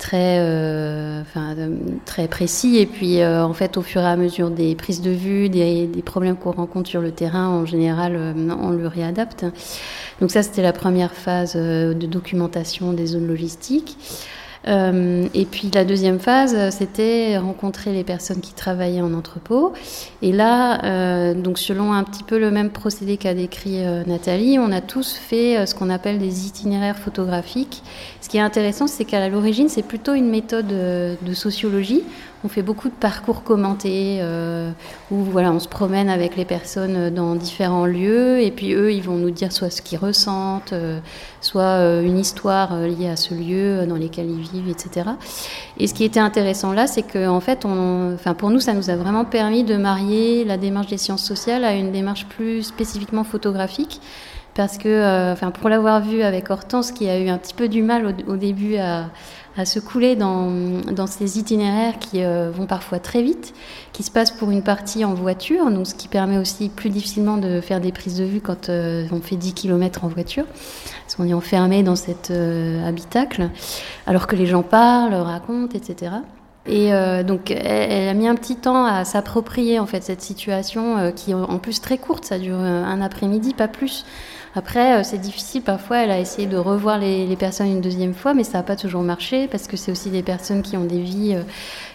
très, 0.00 0.38
euh, 0.40 1.20
enfin, 1.20 1.54
très 2.06 2.26
précis. 2.26 2.78
Et 2.78 2.86
puis, 2.86 3.20
euh, 3.20 3.44
en 3.44 3.52
fait, 3.52 3.76
au 3.76 3.82
fur 3.82 4.00
et 4.00 4.06
à 4.06 4.16
mesure 4.16 4.50
des 4.50 4.74
prises 4.74 5.02
de 5.02 5.10
vue, 5.10 5.48
des, 5.48 5.86
des 5.86 6.02
problèmes 6.02 6.36
qu'on 6.36 6.52
rencontre 6.52 6.88
sur 6.88 7.02
le 7.02 7.12
terrain, 7.12 7.48
en 7.48 7.66
général, 7.66 8.16
euh, 8.16 8.32
on 8.60 8.70
le 8.70 8.88
réadapte. 8.88 9.44
Donc 10.20 10.30
ça, 10.30 10.42
c'était 10.42 10.62
la 10.62 10.72
première 10.72 11.12
phase 11.12 11.54
de 11.54 12.06
documentation 12.06 12.92
des 12.92 13.06
zones 13.06 13.26
logistiques. 13.26 13.96
Euh, 14.68 15.26
et 15.32 15.44
puis 15.46 15.70
la 15.72 15.84
deuxième 15.84 16.18
phase, 16.18 16.70
c'était 16.70 17.38
rencontrer 17.38 17.92
les 17.92 18.04
personnes 18.04 18.40
qui 18.40 18.52
travaillaient 18.52 19.00
en 19.00 19.14
entrepôt. 19.14 19.72
Et 20.22 20.32
là, 20.32 20.84
euh, 20.84 21.34
donc 21.34 21.58
selon 21.58 21.92
un 21.92 22.04
petit 22.04 22.22
peu 22.22 22.38
le 22.38 22.50
même 22.50 22.70
procédé 22.70 23.16
qu'a 23.16 23.34
décrit 23.34 23.84
euh, 23.84 24.04
Nathalie, 24.06 24.58
on 24.58 24.70
a 24.72 24.80
tous 24.80 25.14
fait 25.14 25.66
ce 25.66 25.74
qu'on 25.74 25.90
appelle 25.90 26.18
des 26.18 26.46
itinéraires 26.46 26.98
photographiques. 26.98 27.82
Ce 28.20 28.28
qui 28.28 28.36
est 28.36 28.42
intéressant, 28.42 28.86
c'est 28.86 29.04
qu'à 29.04 29.28
l'origine, 29.28 29.68
c'est 29.68 29.82
plutôt 29.82 30.14
une 30.14 30.28
méthode 30.28 30.68
de 30.68 31.34
sociologie 31.34 32.02
on 32.42 32.48
fait 32.48 32.62
beaucoup 32.62 32.88
de 32.88 32.94
parcours 32.94 33.42
commentés 33.42 34.18
euh, 34.20 34.70
où 35.10 35.16
voilà, 35.16 35.52
on 35.52 35.60
se 35.60 35.68
promène 35.68 36.08
avec 36.08 36.36
les 36.36 36.46
personnes 36.46 37.10
dans 37.10 37.34
différents 37.34 37.84
lieux 37.84 38.40
et 38.40 38.50
puis 38.50 38.72
eux, 38.72 38.92
ils 38.92 39.02
vont 39.02 39.16
nous 39.16 39.30
dire 39.30 39.52
soit 39.52 39.68
ce 39.68 39.82
qu'ils 39.82 39.98
ressentent, 39.98 40.72
euh, 40.72 41.00
soit 41.42 41.62
euh, 41.62 42.02
une 42.02 42.18
histoire 42.18 42.76
liée 42.76 43.08
à 43.08 43.16
ce 43.16 43.34
lieu 43.34 43.84
dans 43.86 43.96
lequel 43.96 44.30
ils 44.30 44.40
vivent, 44.40 44.68
etc. 44.68 45.10
Et 45.78 45.86
ce 45.86 45.92
qui 45.92 46.04
était 46.04 46.20
intéressant 46.20 46.72
là, 46.72 46.86
c'est 46.86 47.02
que 47.02 47.28
en 47.28 47.40
fait, 47.40 47.66
pour 48.38 48.50
nous, 48.50 48.60
ça 48.60 48.72
nous 48.72 48.88
a 48.88 48.96
vraiment 48.96 49.26
permis 49.26 49.62
de 49.62 49.76
marier 49.76 50.44
la 50.44 50.56
démarche 50.56 50.86
des 50.86 50.98
sciences 50.98 51.24
sociales 51.24 51.64
à 51.64 51.74
une 51.74 51.92
démarche 51.92 52.26
plus 52.26 52.62
spécifiquement 52.62 53.24
photographique 53.24 54.00
parce 54.54 54.78
que, 54.78 55.34
pour 55.50 55.68
l'avoir 55.68 56.00
vu 56.02 56.22
avec 56.22 56.50
Hortense, 56.50 56.90
qui 56.90 57.08
a 57.08 57.18
eu 57.18 57.28
un 57.28 57.38
petit 57.38 57.54
peu 57.54 57.68
du 57.68 57.82
mal 57.82 58.14
au 58.26 58.36
début 58.36 58.76
à, 58.76 59.06
à 59.60 59.64
se 59.66 59.78
couler 59.78 60.16
dans, 60.16 60.50
dans 60.92 61.06
ces 61.06 61.38
itinéraires 61.38 61.98
qui 61.98 62.24
euh, 62.24 62.50
vont 62.50 62.66
parfois 62.66 62.98
très 62.98 63.22
vite, 63.22 63.54
qui 63.92 64.02
se 64.02 64.10
passent 64.10 64.30
pour 64.30 64.50
une 64.50 64.62
partie 64.62 65.04
en 65.04 65.14
voiture, 65.14 65.70
donc 65.70 65.86
ce 65.86 65.94
qui 65.94 66.08
permet 66.08 66.38
aussi 66.38 66.68
plus 66.68 66.88
difficilement 66.88 67.36
de 67.36 67.60
faire 67.60 67.80
des 67.80 67.92
prises 67.92 68.18
de 68.18 68.24
vue 68.24 68.40
quand 68.40 68.68
euh, 68.68 69.06
on 69.12 69.20
fait 69.20 69.36
10 69.36 69.54
km 69.54 70.04
en 70.04 70.08
voiture, 70.08 70.46
parce 70.46 71.14
qu'on 71.16 71.28
est 71.28 71.34
enfermé 71.34 71.82
dans 71.82 71.96
cet 71.96 72.30
euh, 72.30 72.86
habitacle, 72.86 73.50
alors 74.06 74.26
que 74.26 74.34
les 74.34 74.46
gens 74.46 74.62
parlent, 74.62 75.14
racontent, 75.14 75.76
etc. 75.76 76.12
Et 76.66 76.92
donc, 77.24 77.50
elle, 77.50 78.08
a 78.08 78.14
mis 78.14 78.28
un 78.28 78.34
petit 78.34 78.54
temps 78.54 78.84
à 78.84 79.04
s'approprier 79.04 79.80
en 79.80 79.86
fait 79.86 80.04
cette 80.04 80.20
situation 80.20 81.10
qui, 81.16 81.32
en 81.34 81.58
plus, 81.58 81.80
très 81.80 81.96
courte. 81.96 82.26
Ça 82.26 82.38
dure 82.38 82.58
un 82.58 83.00
après-midi, 83.00 83.54
pas 83.54 83.66
plus. 83.66 84.04
Après, 84.54 84.98
euh, 84.98 85.02
c'est 85.04 85.18
difficile. 85.18 85.62
Parfois, 85.62 85.98
elle 85.98 86.10
a 86.10 86.18
essayé 86.18 86.48
de 86.48 86.56
revoir 86.56 86.98
les, 86.98 87.36
personnes 87.36 87.68
une 87.68 87.80
deuxième 87.80 88.14
fois, 88.14 88.34
mais 88.34 88.44
ça 88.44 88.58
n'a 88.58 88.64
pas 88.64 88.76
toujours 88.76 89.02
marché 89.02 89.46
parce 89.48 89.68
que 89.68 89.76
c'est 89.76 89.92
aussi 89.92 90.10
des 90.10 90.22
personnes 90.22 90.62
qui 90.62 90.76
ont 90.76 90.84
des 90.84 91.00
vies 91.00 91.34
euh, 91.34 91.42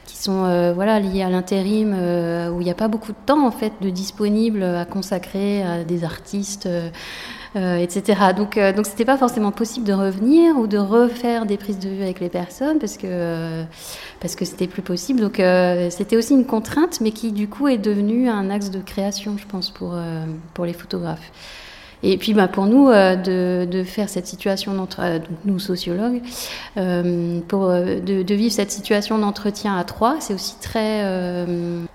qui 0.05 0.15
sont 0.15 0.45
euh, 0.45 0.71
voilà 0.73 0.99
liées 0.99 1.23
à 1.23 1.29
l'intérim, 1.29 1.93
où 1.93 2.61
il 2.61 2.63
n'y 2.63 2.71
a 2.71 2.75
pas 2.75 2.87
beaucoup 2.87 3.11
de 3.11 3.17
temps 3.25 3.45
en 3.45 3.51
fait 3.51 3.73
de 3.81 3.89
disponible 3.89 4.63
à 4.63 4.85
consacrer 4.85 5.63
à 5.63 5.83
des 5.83 6.03
artistes. 6.03 6.69
etc. 7.55 8.33
Donc, 8.35 8.59
donc 8.75 8.85
c'était 8.85 9.05
pas 9.05 9.17
forcément 9.17 9.51
possible 9.51 9.85
de 9.85 9.93
revenir 9.93 10.57
ou 10.57 10.67
de 10.67 10.77
refaire 10.77 11.45
des 11.45 11.55
prises 11.55 11.79
de 11.79 11.87
vue 11.87 12.03
avec 12.03 12.19
les 12.19 12.27
personnes 12.27 12.79
parce 12.79 12.97
que 12.97 13.63
parce 14.19 14.35
que 14.35 14.43
c'était 14.43 14.67
plus 14.67 14.81
possible. 14.81 15.21
Donc, 15.21 15.41
c'était 15.89 16.17
aussi 16.17 16.33
une 16.33 16.45
contrainte, 16.45 16.99
mais 16.99 17.11
qui 17.11 17.31
du 17.31 17.47
coup 17.47 17.69
est 17.69 17.77
devenue 17.77 18.29
un 18.29 18.49
axe 18.49 18.71
de 18.71 18.79
création, 18.79 19.37
je 19.37 19.45
pense, 19.47 19.71
pour 19.71 19.95
pour 20.53 20.65
les 20.65 20.73
photographes. 20.73 21.31
Et 22.07 22.17
puis 22.17 22.35
bah, 22.35 22.47
pour 22.47 22.67
nous, 22.67 22.89
euh, 22.89 23.15
de, 23.65 23.83
faire 23.83 24.09
cette 24.09 24.27
situation, 24.27 24.87
euh, 24.99 25.19
nous 25.45 25.57
sociologues, 25.57 26.21
euh, 26.77 27.39
pour, 27.47 27.67
de, 27.67 28.33
vivre 28.35 28.53
cette 28.53 28.69
situation 28.69 29.17
d'entretien 29.17 29.75
à 29.75 29.83
trois, 29.83 30.17
c'est 30.19 30.35
aussi 30.35 30.55
très, 30.61 31.03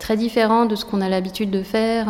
très 0.00 0.16
différent 0.16 0.66
de 0.66 0.74
ce 0.74 0.84
qu'on 0.84 1.00
a 1.00 1.08
l'habitude 1.08 1.50
de 1.50 1.62
faire. 1.62 2.08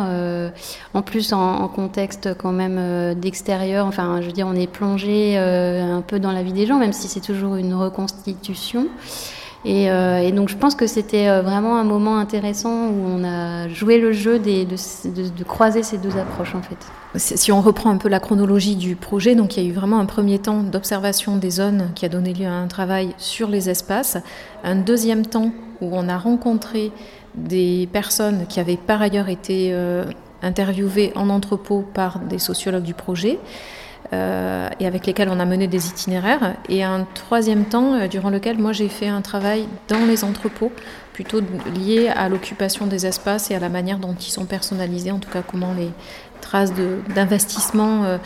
en 0.93 1.01
plus, 1.03 1.31
en, 1.31 1.67
contexte 1.67 2.33
quand 2.37 2.51
même 2.51 3.13
d'extérieur, 3.13 3.85
enfin, 3.85 4.19
je 4.21 4.25
veux 4.25 4.31
dire, 4.31 4.47
on 4.47 4.55
est 4.55 4.67
plongé 4.67 5.37
un 5.37 6.01
peu 6.01 6.19
dans 6.19 6.31
la 6.31 6.41
vie 6.41 6.53
des 6.53 6.65
gens, 6.65 6.79
même 6.79 6.93
si 6.93 7.07
c'est 7.07 7.21
toujours 7.21 7.55
une 7.55 7.75
reconstitution. 7.75 8.87
Euh, 9.65 10.17
et, 10.17 10.31
donc 10.31 10.49
je 10.49 10.57
pense 10.57 10.73
que 10.73 10.87
c'était 10.87 11.27
euh, 11.27 11.41
vraiment 11.41 11.77
un 11.77 11.83
moment 11.83 12.17
intéressant 12.17 12.87
où 12.87 13.05
on 13.05 13.23
a 13.23 13.67
joué 13.67 13.99
le 13.99 14.11
jeu 14.11 14.39
de, 14.39 15.43
croiser 15.43 15.83
ces 15.83 15.97
deux 15.97 16.17
approches 16.17 16.55
en 16.55 16.61
fait. 16.61 16.77
Si 17.15 17.51
on 17.51 17.61
reprend 17.61 17.91
un 17.91 17.97
peu 17.97 18.09
la 18.09 18.19
chronologie 18.19 18.75
du 18.75 18.95
projet, 18.95 19.35
donc 19.35 19.57
il 19.57 19.63
y 19.63 19.67
a 19.67 19.69
eu 19.69 19.73
vraiment 19.73 19.99
un 19.99 20.05
premier 20.05 20.39
temps 20.39 20.63
d'observation 20.63 21.37
des 21.37 21.51
zones 21.51 21.91
qui 21.93 22.05
a 22.05 22.09
donné 22.09 22.33
lieu 22.33 22.47
à 22.47 22.53
un 22.53 22.67
travail 22.67 23.13
sur 23.17 23.49
les 23.49 23.69
espaces, 23.69 24.17
un 24.63 24.75
deuxième 24.75 25.25
temps 25.25 25.51
où 25.81 25.89
on 25.91 26.09
a 26.09 26.17
rencontré 26.17 26.91
des 27.35 27.87
personnes 27.91 28.45
qui 28.47 28.59
avaient 28.59 28.77
par 28.77 29.01
ailleurs 29.01 29.29
été 29.29 29.69
euh, 29.73 30.05
interviewées 30.41 31.11
en 31.15 31.29
entrepôt 31.29 31.85
par 31.93 32.19
des 32.19 32.39
sociologues 32.39 32.83
du 32.83 32.93
projet. 32.93 33.39
Euh, 34.13 34.67
et 34.81 34.87
avec 34.87 35.05
lesquels 35.05 35.29
on 35.29 35.39
a 35.39 35.45
mené 35.45 35.67
des 35.67 35.87
itinéraires. 35.87 36.55
Et 36.67 36.83
un 36.83 37.07
troisième 37.13 37.63
temps 37.63 37.93
euh, 37.93 38.07
durant 38.07 38.29
lequel 38.29 38.57
moi 38.57 38.73
j'ai 38.73 38.89
fait 38.89 39.07
un 39.07 39.21
travail 39.21 39.69
dans 39.87 40.05
les 40.05 40.25
entrepôts, 40.25 40.73
plutôt 41.13 41.39
lié 41.73 42.09
à 42.09 42.27
l'occupation 42.27 42.87
des 42.87 43.05
espaces 43.05 43.51
et 43.51 43.55
à 43.55 43.59
la 43.59 43.69
manière 43.69 43.99
dont 43.99 44.13
ils 44.13 44.31
sont 44.31 44.43
personnalisés, 44.43 45.11
en 45.11 45.19
tout 45.19 45.29
cas 45.29 45.43
comment 45.49 45.73
les 45.73 45.91
traces 46.41 46.73
d'investissement 47.15 48.17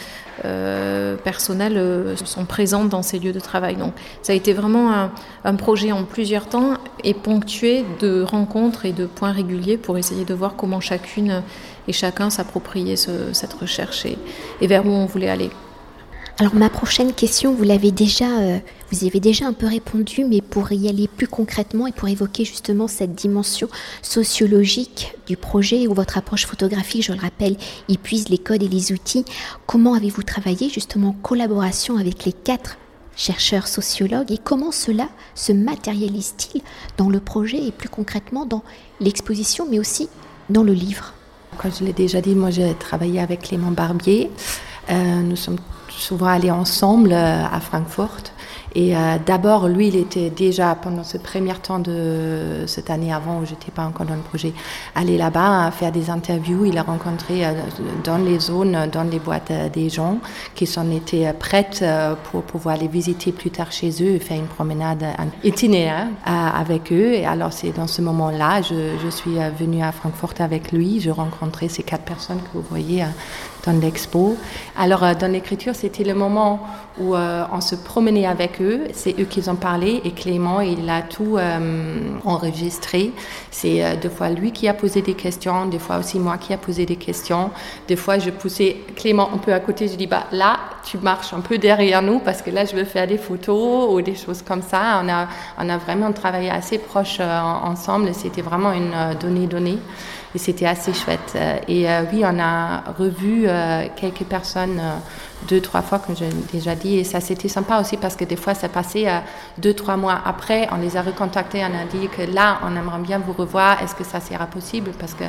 euh, 0.46 1.18
personnel 1.18 2.16
sont 2.24 2.46
présentes 2.46 2.90
dans 2.90 3.04
ces 3.04 3.20
lieux 3.20 3.34
de 3.34 3.40
travail. 3.40 3.76
Donc 3.76 3.94
ça 4.24 4.34
a 4.34 4.36
été 4.36 4.54
vraiment 4.54 5.10
un, 5.44 5.56
projet 5.56 5.92
en 5.92 6.04
plusieurs 6.04 6.48
temps 6.48 6.76
et 7.04 7.14
ponctué 7.14 7.86
de 8.00 8.24
rencontres 8.24 8.86
et 8.86 8.94
de 8.94 9.06
points 9.06 9.34
réguliers 9.34 9.78
pour 9.78 9.98
essayer 10.00 10.26
de 10.26 10.34
voir 10.34 10.56
comment 10.56 10.80
chacune 10.80 11.44
et 11.88 11.94
chacun 11.94 12.32
s'appropriait 12.32 12.96
cette 12.96 13.54
recherche 13.54 14.06
et 14.06 14.68
vers 14.68 14.86
où 14.88 14.90
on 14.90 15.06
voulait 15.06 15.30
aller. 15.30 15.52
Alors 16.38 16.54
ma 16.54 16.70
prochaine 16.70 17.14
question, 17.14 17.54
vous 17.54 17.64
l'avez 17.64 17.92
déjà, 17.92 18.26
euh, 18.26 18.60
vous 18.92 19.06
y 19.06 19.08
avez 19.08 19.22
déjà 19.22 19.48
un 19.48 19.54
peu 19.54 19.68
répondu, 19.68 20.26
mais 20.26 20.42
pour 20.42 20.70
y 20.74 20.90
aller 20.90 21.08
plus 21.08 21.30
concrètement 21.30 21.88
et 21.88 21.94
pour 21.94 22.10
évoquer 22.10 22.44
justement 22.44 22.90
cette 22.90 23.16
dimension 23.16 23.70
sociologique 24.02 25.16
du 25.28 25.38
projet 25.38 25.88
où 25.88 25.94
votre 25.94 26.18
approche 26.18 26.46
photographique, 26.46 27.06
je 27.06 27.14
le 27.14 27.22
rappelle, 27.22 27.56
y 27.88 27.98
puise 27.98 28.28
les 28.28 28.38
codes 28.38 28.64
et 28.64 28.68
les 28.68 28.92
outils, 28.92 29.24
comment 29.66 29.94
avez-vous 29.94 30.24
travaillé 30.24 30.68
justement 30.68 31.10
en 31.10 31.14
collaboration 31.14 31.96
avec 31.96 32.26
les 32.26 32.34
quatre 32.34 32.78
chercheurs 33.16 33.68
sociologues 33.68 34.30
et 34.30 34.38
comment 34.38 34.74
cela 34.74 35.08
se 35.36 35.54
matérialise-t-il 35.54 36.62
dans 36.98 37.08
le 37.08 37.22
projet 37.22 37.66
et 37.66 37.72
plus 37.72 37.88
concrètement 37.88 38.46
dans 38.46 38.66
l'exposition, 39.00 39.68
mais 39.72 39.80
aussi 39.80 40.10
dans 40.50 40.64
le 40.64 40.74
livre? 40.74 41.14
Comme 41.58 41.72
je 41.72 41.86
l'ai 41.86 41.94
déjà 41.94 42.20
dit, 42.20 42.36
moi 42.36 42.50
j'ai 42.50 42.74
travaillé 42.74 43.22
avec 43.22 43.44
Clément 43.44 43.72
Barbier. 43.72 44.30
Euh, 44.90 45.22
nous 45.22 45.38
sommes 45.38 45.60
souvent 45.98 46.28
allés 46.28 46.52
ensemble 46.52 47.12
euh, 47.14 47.44
à 47.46 47.60
Francfort. 47.60 48.18
Et 48.78 48.96
euh, 48.96 49.16
d'abord, 49.26 49.70
lui, 49.70 49.88
il 49.88 49.96
était 49.96 50.30
déjà, 50.30 50.76
pendant 50.76 51.06
ce 51.06 51.18
premier 51.18 51.54
temps 51.54 51.80
de 51.80 52.66
cette 52.68 52.90
année 52.90 53.14
avant, 53.14 53.40
où 53.40 53.46
j'étais 53.46 53.72
pas 53.72 53.84
encore 53.84 54.06
dans 54.06 54.16
le 54.16 54.22
projet, 54.22 54.54
allé 54.96 55.18
là-bas 55.18 55.72
faire 55.72 55.94
des 55.94 56.10
interviews. 56.10 56.66
Il 56.66 56.78
a 56.78 56.84
rencontré 56.84 57.46
euh, 57.46 57.54
dans 58.04 58.18
les 58.18 58.38
zones, 58.40 58.90
dans 58.92 59.04
les 59.04 59.20
boîtes, 59.20 59.54
des 59.74 59.90
gens 59.90 60.18
qui 60.56 60.68
s'en 60.68 60.92
étaient 60.92 61.32
prêtes 61.32 61.86
pour 62.30 62.44
pouvoir 62.44 62.76
les 62.76 62.90
visiter 62.90 63.32
plus 63.32 63.50
tard 63.50 63.72
chez 63.72 63.92
eux 64.04 64.16
et 64.16 64.20
faire 64.20 64.38
une 64.38 64.48
promenade 64.48 65.06
itinéraire 65.44 66.08
avec 66.26 66.92
eux. 66.92 67.14
Et 67.14 67.26
alors, 67.26 67.54
c'est 67.54 67.72
dans 67.72 67.88
ce 67.88 68.02
moment-là, 68.02 68.62
je, 68.62 68.98
je 69.02 69.10
suis 69.10 69.36
venue 69.58 69.84
à 69.84 69.94
Francfort 69.94 70.34
avec 70.40 70.74
lui. 70.74 71.00
Je 71.00 71.12
rencontrais 71.12 71.70
ces 71.70 71.84
quatre 71.84 72.04
personnes 72.04 72.40
que 72.40 72.58
vous 72.58 72.66
voyez 72.70 73.06
dans 73.66 73.80
l'expo. 73.80 74.38
Alors, 74.78 75.04
euh, 75.04 75.14
dans 75.14 75.32
l'écriture, 75.32 75.76
c'était 75.76 76.04
le 76.04 76.14
moment 76.14 76.60
où 77.00 77.16
euh, 77.16 77.44
on 77.52 77.62
se 77.62 77.76
promenait 77.76 78.26
avec 78.26 78.62
eux. 78.62 78.82
C'est 78.94 79.20
eux 79.20 79.26
qui 79.26 79.48
ont 79.50 79.56
parlé 79.56 80.02
et 80.06 80.12
Clément, 80.12 80.62
il 80.62 80.90
a 80.90 81.02
tout 81.02 81.38
euh, 81.38 82.00
enregistré. 82.24 83.12
C'est 83.52 83.98
deux 83.98 84.10
fois 84.10 84.30
lui 84.30 84.52
qui 84.52 84.68
a 84.68 84.74
posé 84.74 85.02
des 85.02 85.14
questions, 85.14 85.66
des 85.66 85.80
fois 85.80 85.98
aussi 85.98 86.20
moi 86.20 86.38
qui 86.38 86.54
a 86.54 86.58
posé 86.58 86.86
des 86.86 86.96
questions. 86.96 87.52
Des 87.88 87.96
fois, 87.96 88.20
je 88.20 88.30
poussais 88.30 88.78
Clément 88.96 89.30
un 89.34 89.38
peu 89.38 89.54
à 89.54 89.60
côté. 89.60 89.88
Je 89.88 89.96
dis, 89.96 90.08
bah, 90.08 90.26
là, 90.32 90.58
tu 90.86 90.98
marches 90.98 91.34
un 91.34 91.42
peu 91.42 91.58
derrière 91.58 92.02
nous 92.02 92.20
parce 92.20 92.42
que 92.42 92.52
là, 92.52 92.66
je 92.66 92.76
veux 92.76 92.86
faire 92.86 93.08
des 93.08 93.18
photos 93.18 93.90
ou 93.92 94.02
des 94.02 94.16
choses 94.16 94.42
comme 94.42 94.62
ça. 94.62 95.02
On 95.04 95.10
a, 95.10 95.28
on 95.58 95.70
a 95.70 95.78
vraiment 95.78 96.12
travaillé 96.12 96.50
assez 96.50 96.78
proche 96.78 97.20
ensemble. 97.20 98.14
C'était 98.14 98.42
vraiment 98.42 98.72
une 98.72 98.94
donnée-donnée 99.20 99.80
et 100.36 100.38
c'était 100.38 100.66
assez 100.66 100.94
chouette. 100.94 101.34
Euh, 101.36 101.58
et 101.68 101.90
euh, 101.90 102.04
oui, 102.12 102.24
on 102.26 102.38
a 102.40 102.84
revu 103.00 103.46
euh, 103.48 103.86
quelques 103.96 104.26
personnes 104.26 104.82
deux, 105.48 105.62
trois 105.62 105.82
fois, 105.82 106.00
comme 106.00 106.16
j'ai 106.16 106.30
déjà 106.52 106.76
dit, 106.76 106.98
et 106.98 107.04
ça 107.04 107.22
c'était 107.22 107.48
sympa 107.48 107.80
aussi 107.80 107.98
parce 107.98 108.16
que 108.16 108.26
des 108.26 108.36
fois 108.36 108.54
ça 108.54 108.68
passait 108.68 109.06
deux, 109.58 109.74
trois 109.74 109.96
mois 109.96 110.20
après, 110.26 110.68
on 110.72 110.78
les 110.78 110.98
a 110.98 111.04
recontactés, 111.04 111.62
on 111.62 111.66
a 111.66 111.86
dit 111.86 112.08
que 112.08 112.24
là, 112.34 112.60
on 112.64 112.76
aimerait 112.76 113.00
bien 113.00 113.20
vous 113.20 113.34
revoir, 113.34 113.82
est-ce 113.84 113.94
que 113.94 114.04
ça 114.04 114.20
sera 114.20 114.48
possible? 114.48 114.92
Parce 115.00 115.14
que 115.14 115.26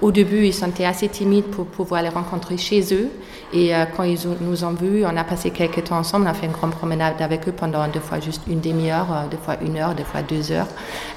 au 0.00 0.10
début, 0.12 0.46
ils 0.46 0.54
sentaient 0.54 0.84
assez 0.84 1.08
timides 1.08 1.46
pour 1.46 1.66
pouvoir 1.66 2.02
les 2.02 2.08
rencontrer 2.08 2.56
chez 2.56 2.94
eux. 2.94 3.10
Et 3.52 3.72
quand 3.96 4.02
ils 4.02 4.18
nous 4.40 4.64
ont 4.64 4.72
vus, 4.72 5.04
on 5.06 5.16
a 5.16 5.24
passé 5.24 5.50
quelques 5.50 5.84
temps 5.84 5.96
ensemble, 5.96 6.26
on 6.26 6.30
a 6.30 6.34
fait 6.34 6.46
une 6.46 6.52
grande 6.52 6.72
promenade 6.72 7.14
avec 7.20 7.48
eux 7.48 7.52
pendant 7.52 7.88
deux 7.88 8.00
fois 8.00 8.20
juste 8.20 8.42
une 8.46 8.60
demi-heure, 8.60 9.06
deux 9.30 9.38
fois 9.38 9.56
une 9.62 9.78
heure, 9.78 9.94
deux 9.94 10.04
fois 10.04 10.20
deux 10.20 10.52
heures. 10.52 10.66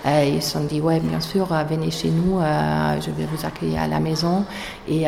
ils 0.06 0.42
se 0.42 0.52
sont 0.52 0.64
dit, 0.64 0.80
ouais, 0.80 1.02
bien 1.02 1.20
sûr, 1.20 1.48
venez 1.70 1.92
chez 1.92 2.10
nous, 2.10 2.40
je 2.40 3.12
vais 3.12 3.28
vous 3.30 3.46
accueillir 3.46 3.82
à 3.82 3.88
la 3.88 4.00
maison. 4.00 4.46
Et, 4.88 5.02
et 5.02 5.08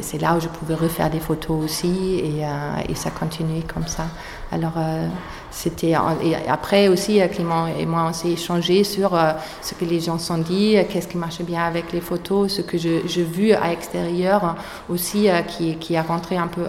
c'est 0.00 0.18
là 0.18 0.36
où 0.36 0.40
je 0.40 0.48
pouvais 0.48 0.74
refaire 0.74 1.10
des 1.10 1.20
photos 1.20 1.62
aussi. 1.62 2.14
Et, 2.24 2.44
et 2.88 2.94
ça 2.94 3.10
continue 3.10 3.62
comme 3.62 3.86
ça. 3.86 4.06
Alors, 4.50 4.72
euh, 4.78 5.06
c'était. 5.50 5.94
Et 6.22 6.34
après 6.48 6.88
aussi, 6.88 7.20
euh, 7.20 7.28
Clément 7.28 7.66
et 7.66 7.86
moi, 7.86 8.06
on 8.08 8.12
s'est 8.12 8.30
échangé 8.30 8.84
sur 8.84 9.14
euh, 9.14 9.32
ce 9.62 9.74
que 9.74 9.84
les 9.84 10.00
gens 10.00 10.18
sont 10.18 10.38
dit, 10.38 10.76
qu'est-ce 10.88 11.08
qui 11.08 11.16
marchait 11.16 11.44
bien 11.44 11.64
avec 11.64 11.92
les 11.92 12.00
photos, 12.00 12.52
ce 12.52 12.62
que 12.62 12.76
j'ai 12.78 13.22
vu 13.22 13.52
à 13.52 13.68
l'extérieur 13.68 14.56
aussi, 14.88 15.28
qui, 15.48 15.76
qui, 15.76 15.96
a 15.96 16.02
rentré 16.02 16.36
un 16.36 16.46
peu, 16.46 16.62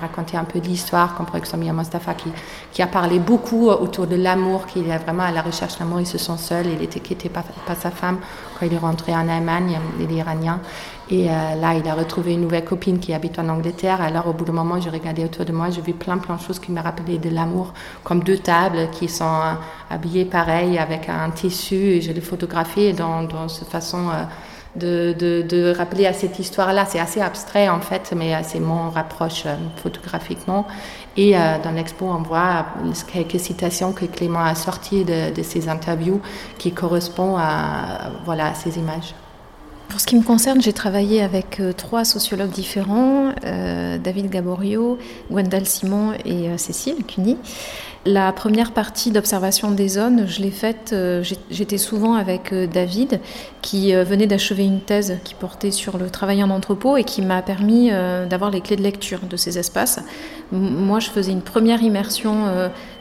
raconté 0.00 0.36
un 0.36 0.44
peu 0.44 0.58
l'histoire, 0.58 1.14
comme 1.14 1.26
par 1.26 1.36
exemple 1.36 1.64
Mostafa 1.64 2.14
qui, 2.14 2.30
qui 2.72 2.82
a 2.82 2.86
parlé 2.86 3.18
beaucoup 3.18 3.68
autour 3.68 4.06
de 4.06 4.16
l'amour, 4.16 4.66
qu'il 4.66 4.88
est 4.88 4.98
vraiment 4.98 5.24
à 5.24 5.30
la 5.30 5.42
recherche 5.42 5.78
d'amour, 5.78 6.00
il 6.00 6.06
se 6.06 6.18
sent 6.18 6.38
seul, 6.38 6.66
il 6.66 6.82
était 6.82 7.00
quitté 7.00 7.28
par, 7.28 7.44
par 7.66 7.76
sa 7.76 7.90
femme 7.90 8.18
quand 8.58 8.66
il 8.66 8.72
est 8.72 8.78
rentré 8.78 9.14
en 9.14 9.28
Allemagne, 9.28 9.78
il 9.98 10.10
est 10.10 10.14
iranien. 10.14 10.60
Et 11.10 11.28
euh, 11.28 11.32
là, 11.60 11.74
il 11.74 11.86
a 11.86 11.94
retrouvé 11.94 12.32
une 12.32 12.40
nouvelle 12.40 12.64
copine 12.64 12.98
qui 12.98 13.12
habite 13.12 13.38
en 13.38 13.48
Angleterre. 13.48 14.00
Alors, 14.00 14.26
au 14.26 14.32
bout 14.32 14.44
d'un 14.44 14.52
moment, 14.52 14.80
j'ai 14.80 14.88
regardé 14.88 15.24
autour 15.24 15.44
de 15.44 15.52
moi, 15.52 15.68
j'ai 15.68 15.82
vu 15.82 15.92
plein, 15.92 16.16
plein 16.16 16.36
de 16.36 16.40
choses 16.40 16.58
qui 16.58 16.72
me 16.72 16.80
rappelaient 16.80 17.18
de 17.18 17.28
l'amour, 17.28 17.74
comme 18.02 18.24
deux 18.24 18.38
tables 18.38 18.88
qui 18.90 19.08
sont 19.08 19.24
euh, 19.24 19.52
habillées 19.90 20.24
pareil, 20.24 20.78
avec 20.78 21.10
un 21.10 21.30
tissu. 21.30 21.74
Et 21.74 22.00
je 22.00 22.10
les 22.10 22.22
photographiées 22.22 22.94
dans, 22.94 23.22
dans 23.24 23.48
cette 23.48 23.68
façon 23.68 24.08
euh, 24.08 24.24
de, 24.76 25.14
de, 25.18 25.42
de, 25.46 25.74
rappeler 25.76 26.06
à 26.06 26.14
cette 26.14 26.38
histoire-là. 26.38 26.86
C'est 26.86 27.00
assez 27.00 27.20
abstrait, 27.20 27.68
en 27.68 27.80
fait, 27.80 28.14
mais 28.16 28.42
c'est 28.42 28.60
mon 28.60 28.88
rapproche 28.88 29.44
photographiquement. 29.76 30.66
Et 31.16 31.34
dans 31.62 31.70
l'expo, 31.70 32.06
on 32.06 32.22
voit 32.22 32.66
quelques 33.06 33.38
citations 33.38 33.92
que 33.92 34.04
Clément 34.04 34.40
a 34.40 34.56
sorties 34.56 35.04
de, 35.04 35.32
de 35.32 35.42
ses 35.44 35.68
interviews 35.68 36.20
qui 36.58 36.72
correspondent 36.72 37.38
à, 37.38 38.10
voilà, 38.24 38.46
à 38.48 38.54
ces 38.54 38.76
images. 38.76 39.14
Pour 39.94 40.00
ce 40.00 40.06
qui 40.06 40.16
me 40.16 40.24
concerne, 40.24 40.60
j'ai 40.60 40.72
travaillé 40.72 41.22
avec 41.22 41.60
euh, 41.60 41.72
trois 41.72 42.04
sociologues 42.04 42.50
différents, 42.50 43.32
euh, 43.44 43.96
David 43.96 44.28
Gaborio, 44.28 44.98
Gwendal 45.30 45.66
Simon 45.66 46.14
et 46.24 46.48
euh, 46.48 46.58
Cécile 46.58 47.04
Cuny. 47.06 47.36
La 48.06 48.32
première 48.32 48.72
partie 48.72 49.12
d'observation 49.12 49.70
des 49.70 49.88
zones, 49.88 50.26
je 50.28 50.42
l'ai 50.42 50.50
faite, 50.50 50.90
euh, 50.92 51.24
j'étais 51.50 51.78
souvent 51.78 52.12
avec 52.12 52.52
euh, 52.52 52.66
David, 52.66 53.18
qui 53.62 53.94
euh, 53.94 54.04
venait 54.04 54.26
d'achever 54.26 54.62
une 54.62 54.82
thèse 54.82 55.16
qui 55.24 55.34
portait 55.34 55.70
sur 55.70 55.96
le 55.96 56.10
travail 56.10 56.44
en 56.44 56.50
entrepôt 56.50 56.98
et 56.98 57.04
qui 57.04 57.22
m'a 57.22 57.40
permis 57.40 57.90
d'avoir 58.28 58.50
les 58.50 58.60
clés 58.60 58.76
de 58.76 58.82
lecture 58.82 59.20
de 59.20 59.38
ces 59.38 59.58
espaces. 59.58 60.00
Moi, 60.52 61.00
je 61.00 61.08
faisais 61.08 61.32
une 61.32 61.40
première 61.40 61.82
immersion 61.82 62.44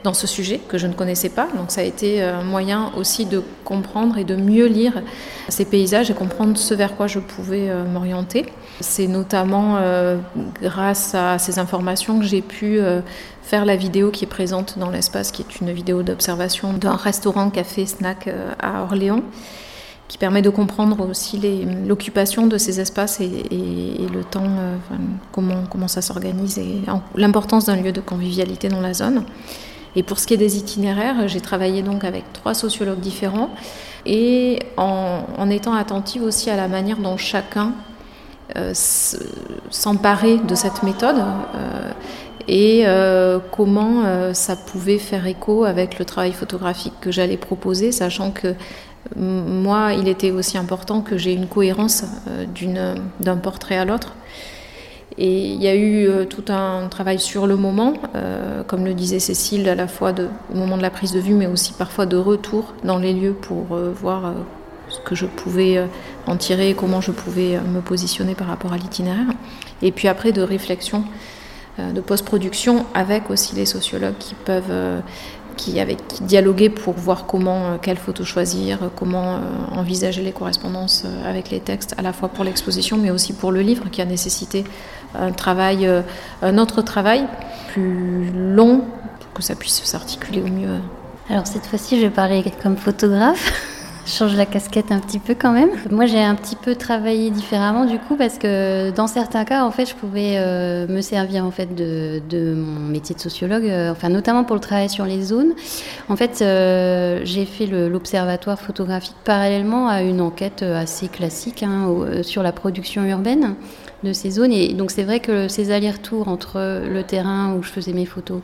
dans 0.04 0.14
ce 0.14 0.26
sujet 0.26 0.60
que 0.68 0.78
je 0.78 0.88
ne 0.88 0.94
connaissais 0.94 1.30
pas, 1.30 1.48
donc 1.58 1.70
ça 1.70 1.82
a 1.82 1.84
été 1.84 2.22
un 2.22 2.44
moyen 2.44 2.92
aussi 2.98 3.26
de 3.26 3.44
comprendre 3.66 4.18
et 4.18 4.24
de 4.24 4.36
mieux 4.36 4.68
lire 4.68 5.02
ces 5.50 5.66
paysages 5.66 6.10
et 6.10 6.14
comprendre 6.14 6.58
ce 6.58 6.74
vers 6.74 6.96
quoi 6.96 7.08
je 7.08 7.20
pouvais 7.20 7.70
m'orienter. 7.86 8.46
C'est 8.80 9.08
notamment 9.08 9.80
grâce 10.62 11.14
à 11.14 11.38
ces 11.38 11.60
informations 11.60 12.20
que 12.20 12.26
j'ai 12.26 12.42
pu 12.42 12.80
faire 13.44 13.66
la 13.66 13.76
vidéo 13.76 14.10
qui 14.10 14.24
est 14.24 14.28
présente 14.28 14.80
dans 14.80 14.90
l'espace, 14.94 15.32
qui 15.32 15.42
est 15.42 15.60
une 15.60 15.72
vidéo 15.72 16.04
d'observation 16.04 16.74
d'un 16.74 16.96
restaurant, 16.96 17.50
café, 17.50 17.86
snack 17.86 18.28
euh, 18.28 18.54
à 18.60 18.84
Orléans, 18.84 19.22
qui 20.08 20.18
permet 20.18 20.42
de 20.42 20.50
comprendre 20.50 21.10
aussi 21.10 21.42
l'occupation 21.86 22.48
de 22.48 22.58
ces 22.58 22.80
espaces 22.80 23.20
et, 23.20 23.28
le 23.52 24.24
temps, 24.24 24.44
euh, 24.46 24.78
comment, 25.32 25.64
comment 25.70 25.88
ça 25.88 26.02
s'organise 26.02 26.58
et 26.60 26.82
l'importance 27.16 27.66
d'un 27.66 27.78
lieu 27.78 27.92
de 27.92 28.02
convivialité 28.02 28.70
dans 28.70 28.82
la 28.82 28.94
zone. 28.94 29.24
Et 29.96 30.04
pour 30.04 30.20
ce 30.20 30.28
qui 30.28 30.34
est 30.34 30.38
des 30.38 30.58
itinéraires, 30.58 31.28
j'ai 31.28 31.42
travaillé 31.42 31.82
donc 31.82 32.04
avec 32.04 32.32
trois 32.34 32.54
sociologues 32.54 33.00
différents 33.00 33.50
et 34.06 34.60
en, 34.78 35.50
étant 35.50 35.74
attentive 35.74 36.24
aussi 36.24 36.50
à 36.50 36.56
la 36.56 36.68
manière 36.68 36.98
dont 36.98 37.18
chacun 37.18 37.74
euh, 38.56 38.72
s'emparait 38.74 40.38
de 40.38 40.56
cette 40.56 40.84
méthode 40.84 41.24
et 42.48 42.86
comment 43.52 44.34
ça 44.34 44.56
pouvait 44.56 44.98
faire 44.98 45.26
écho 45.28 45.64
avec 45.64 46.00
le 46.00 46.06
travail 46.06 46.34
photographique 46.34 46.94
que 47.02 47.12
j'allais 47.12 47.38
proposer, 47.38 47.92
sachant 47.92 48.32
que 48.32 48.56
moi, 49.16 49.94
il 49.94 50.08
était 50.08 50.32
aussi 50.32 50.58
important 50.58 51.02
que 51.02 51.18
j'ai 51.18 51.34
une 51.34 51.48
cohérence 51.48 52.06
d'un 53.20 53.38
portrait 53.38 53.78
à 53.78 53.86
l'autre. 53.86 54.14
Et 55.18 55.46
il 55.46 55.62
y 55.62 55.68
a 55.68 55.76
eu 55.76 56.08
euh, 56.08 56.26
tout 56.26 56.46
un 56.52 56.88
travail 56.88 57.20
sur 57.20 57.46
le 57.46 57.56
moment, 57.56 57.94
euh, 58.16 58.64
comme 58.64 58.84
le 58.84 58.94
disait 58.94 59.20
Cécile, 59.20 59.70
à 59.70 59.76
la 59.76 59.88
fois 59.88 60.12
de, 60.12 60.28
au 60.52 60.58
moment 60.58 60.76
de 60.76 60.82
la 60.82 60.90
prise 60.90 61.12
de 61.12 61.20
vue, 61.20 61.34
mais 61.34 61.46
aussi 61.46 61.74
parfois 61.74 62.06
de 62.06 62.18
retour 62.18 62.74
dans 62.84 62.98
les 62.98 63.14
lieux 63.14 63.34
pour 63.34 63.76
euh, 63.76 63.92
voir 63.96 64.34
ce 64.90 65.00
que 65.02 65.14
je 65.14 65.26
pouvais 65.26 65.88
en 66.28 66.36
tirer, 66.36 66.76
comment 66.78 67.02
je 67.02 67.12
pouvais 67.12 67.60
me 67.60 67.82
positionner 67.82 68.36
par 68.36 68.48
rapport 68.48 68.74
à 68.74 68.78
l'itinéraire. 68.78 69.28
Et 69.82 69.92
puis 69.92 70.08
après, 70.08 70.32
de 70.32 70.42
réflexion, 70.42 71.04
de 71.80 72.02
post-production, 72.02 72.86
avec 72.94 73.30
aussi 73.30 73.56
les 73.56 73.66
sociologues 73.66 74.18
qui 74.20 74.36
peuvent 74.36 75.02
qui, 75.56 75.80
avec, 75.80 76.00
dialoguer 76.22 76.70
pour 76.70 76.94
voir 76.94 77.26
comment, 77.26 77.78
quelle 77.80 77.98
photo 77.98 78.24
choisir, 78.24 78.90
comment 78.96 79.40
envisager 79.72 80.24
les 80.24 80.32
correspondances 80.32 81.06
avec 81.26 81.52
les 81.52 81.60
textes, 81.60 81.96
à 81.98 82.02
la 82.02 82.12
fois 82.12 82.30
pour 82.30 82.44
l'exposition, 82.44 82.98
mais 82.98 83.12
aussi 83.12 83.34
pour 83.34 83.52
le 83.52 83.62
livre, 83.62 83.90
qui 83.92 84.02
a 84.02 84.06
nécessité 84.06 84.64
un 85.16 85.32
travail, 85.32 85.86
euh, 85.88 86.02
un 86.42 86.58
autre 86.58 86.82
travail 86.82 87.26
plus 87.70 88.32
long 88.34 88.82
pour 89.20 89.34
que 89.34 89.44
ça 89.44 89.56
puisse 89.56 89.84
s'articuler 89.84 90.42
au 90.42 90.48
mieux. 90.48 90.80
Alors 91.30 91.48
cette 91.48 91.66
fois-ci, 91.66 91.98
je 91.98 92.06
vais 92.06 92.10
parler 92.10 92.44
comme 92.62 92.78
photographe. 92.78 93.70
Change 94.06 94.36
la 94.36 94.46
casquette 94.46 94.92
un 94.92 95.00
petit 95.00 95.20
peu 95.20 95.34
quand 95.34 95.52
même. 95.54 95.70
Moi, 95.90 96.06
j'ai 96.06 96.22
un 96.22 96.36
petit 96.36 96.56
peu 96.56 96.76
travaillé 96.76 97.30
différemment 97.30 97.86
du 97.86 98.00
coup 98.00 98.16
parce 98.16 98.38
que 98.38 98.92
dans 98.92 99.08
certains 99.08 99.46
cas, 99.46 99.64
en 99.64 99.72
fait, 99.72 99.86
je 99.86 99.96
pouvais 99.96 100.36
euh, 100.38 100.88
me 100.88 101.02
servir 101.02 101.46
en 101.46 101.52
fait 101.52 101.74
de, 101.74 102.22
de 102.30 102.54
mon 102.54 102.82
métier 102.82 103.16
de 103.16 103.22
sociologue, 103.22 103.66
euh, 103.66 103.92
enfin 103.92 104.10
notamment 104.10 104.44
pour 104.44 104.56
le 104.56 104.62
travail 104.62 104.90
sur 104.90 105.06
les 105.06 105.22
zones. 105.22 105.54
En 106.10 106.18
fait, 106.18 106.40
j'ai 106.40 107.46
fait 107.46 107.66
l'observatoire 107.66 108.60
photographique 108.60 109.16
parallèlement 109.24 109.88
à 109.88 110.02
une 110.02 110.20
enquête 110.22 110.64
assez 110.64 111.08
classique 111.08 111.64
hein, 111.64 111.88
sur 112.24 112.44
la 112.44 112.52
production 112.52 113.04
urbaine 113.06 113.56
de 114.04 114.14
ces 114.14 114.32
zones. 114.32 114.52
Et 114.52 114.74
donc 114.74 114.92
c'est 114.92 115.04
vrai 115.04 115.20
que 115.20 115.48
ces 115.48 115.72
allers-retours 115.72 116.28
entre 116.28 116.60
le 116.88 117.04
terrain 117.04 117.56
où 117.56 117.64
je 117.64 117.70
faisais 117.70 117.94
mes 117.94 118.06
photos 118.06 118.42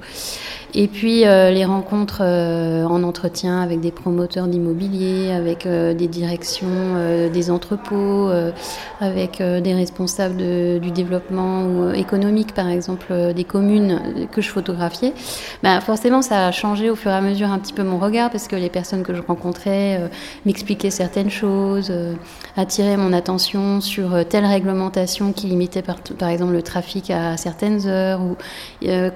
et 0.75 0.87
puis 0.87 1.25
euh, 1.25 1.49
les 1.49 1.65
rencontres 1.65 2.21
euh, 2.21 2.85
en 2.85 3.01
entretien 3.03 3.61
avec 3.61 3.79
des 3.79 3.91
promoteurs 3.91 4.47
d'immobilier, 4.47 5.31
avec 5.31 5.65
euh, 5.65 5.93
des 5.93 6.07
directions 6.07 6.67
des 7.31 7.51
entrepôts, 7.51 8.29
avec 8.99 9.41
des 9.41 9.73
responsables 9.73 10.37
du 10.79 10.91
développement 10.91 11.91
économique, 11.93 12.53
par 12.53 12.67
exemple, 12.69 13.33
des 13.33 13.43
communes 13.43 14.27
que 14.31 14.41
je 14.41 14.49
photographiais, 14.49 15.13
bah, 15.63 15.81
forcément 15.81 16.21
ça 16.21 16.47
a 16.47 16.51
changé 16.51 16.89
au 16.89 16.95
fur 16.95 17.11
et 17.11 17.15
à 17.15 17.21
mesure 17.21 17.51
un 17.51 17.59
petit 17.59 17.73
peu 17.73 17.83
mon 17.83 17.97
regard 17.97 18.29
parce 18.29 18.47
que 18.47 18.55
les 18.55 18.69
personnes 18.69 19.03
que 19.03 19.13
je 19.13 19.21
rencontrais 19.21 20.09
m'expliquaient 20.45 20.89
certaines 20.89 21.29
choses, 21.29 21.91
attiraient 22.55 22.97
mon 22.97 23.13
attention 23.13 23.81
sur 23.81 24.25
telle 24.27 24.45
réglementation 24.45 25.31
qui 25.33 25.48
limitait 25.49 25.81
par, 25.81 26.29
exemple 26.29 26.53
le 26.53 26.61
trafic 26.61 27.09
à 27.11 27.37
certaines 27.37 27.87
heures, 27.87 28.21
ou 28.21 28.35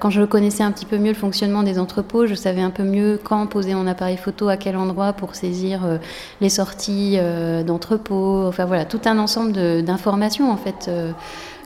quand 0.00 0.10
je 0.10 0.22
connaissais 0.22 0.62
un 0.62 0.72
petit 0.72 0.86
peu 0.86 0.98
mieux 0.98 1.12
le 1.12 1.14
fonctionnement 1.14 1.62
des 1.62 1.78
entrepôts, 1.78 2.26
je 2.26 2.34
savais 2.34 2.60
un 2.60 2.70
peu 2.70 2.82
mieux 2.82 3.20
quand 3.22 3.46
poser 3.46 3.74
mon 3.74 3.86
appareil 3.86 4.16
photo, 4.16 4.48
à 4.48 4.56
quel 4.56 4.76
endroit 4.76 5.12
pour 5.12 5.34
saisir 5.34 5.84
euh, 5.84 5.98
les 6.40 6.48
sorties 6.48 7.16
euh, 7.18 7.62
d'entrepôts. 7.62 8.46
Enfin 8.46 8.64
voilà, 8.64 8.84
tout 8.84 9.00
un 9.04 9.18
ensemble 9.18 9.52
d'informations 9.82 10.50
en 10.50 10.56
fait 10.56 10.86
euh, 10.88 11.12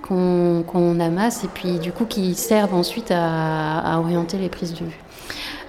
qu'on 0.03 1.01
amasse 1.01 1.45
et 1.45 1.49
puis 1.49 1.79
du 1.79 1.93
coup 1.93 2.05
qui 2.05 2.35
servent 2.35 2.75
ensuite 2.75 3.11
à 3.11 3.97
orienter 3.99 4.39
les 4.39 4.49
prises 4.49 4.73
de 4.73 4.85
vue. 4.85 5.08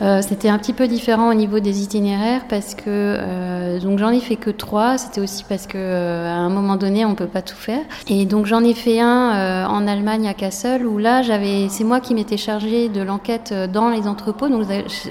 Euh, 0.01 0.21
c'était 0.21 0.47
un 0.47 0.57
petit 0.57 0.73
peu 0.73 0.87
différent 0.87 1.29
au 1.29 1.33
niveau 1.33 1.59
des 1.59 1.83
itinéraires 1.83 2.45
parce 2.47 2.73
que 2.73 2.83
euh, 2.87 3.79
donc 3.79 3.99
j'en 3.99 4.09
ai 4.09 4.21
fait 4.21 4.37
que 4.37 4.49
trois. 4.49 4.97
C'était 4.97 5.21
aussi 5.21 5.43
parce 5.43 5.67
que 5.67 5.77
euh, 5.77 6.27
à 6.27 6.37
un 6.37 6.49
moment 6.49 6.77
donné 6.77 7.05
on 7.05 7.15
peut 7.15 7.27
pas 7.27 7.41
tout 7.41 7.55
faire. 7.55 7.81
Et 8.07 8.25
donc 8.25 8.45
j'en 8.45 8.63
ai 8.63 8.73
fait 8.73 8.99
un 8.99 9.67
en 9.67 9.87
Allemagne 9.87 10.27
à 10.27 10.33
Kassel 10.33 10.85
où 10.85 10.97
là 10.97 11.21
j'avais 11.21 11.67
c'est 11.69 11.83
moi 11.83 11.99
qui 11.99 12.13
m'étais 12.13 12.37
chargée 12.37 12.87
de 12.89 13.01
l'enquête 13.01 13.53
dans 13.71 13.89
les 13.89 14.07
entrepôts. 14.07 14.47
Donc 14.47 14.65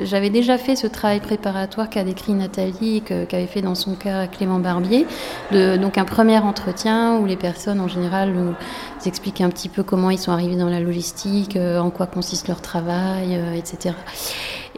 j'avais 0.04 0.30
déjà 0.30 0.56
fait 0.58 0.76
ce 0.76 0.86
travail 0.86 1.20
préparatoire 1.20 1.90
qu'a 1.90 2.04
décrit 2.04 2.32
Nathalie 2.32 3.02
qu'avait 3.02 3.46
fait 3.46 3.62
dans 3.62 3.74
son 3.74 3.94
cas 3.94 4.26
Clément 4.26 4.58
Barbier. 4.58 5.06
Donc 5.52 5.98
un 5.98 6.04
premier 6.04 6.38
entretien 6.38 7.16
où 7.18 7.26
les 7.26 7.36
personnes 7.36 7.80
en 7.80 7.88
général 7.88 8.32
nous 8.32 8.54
expliquent 9.06 9.40
un 9.40 9.50
petit 9.50 9.68
peu 9.68 9.82
comment 9.82 10.10
ils 10.10 10.18
sont 10.18 10.32
arrivés 10.32 10.56
dans 10.56 10.68
la 10.68 10.80
logistique, 10.80 11.56
en 11.56 11.90
quoi 11.90 12.06
consiste 12.06 12.48
leur 12.48 12.60
travail, 12.60 13.38
etc. 13.56 13.94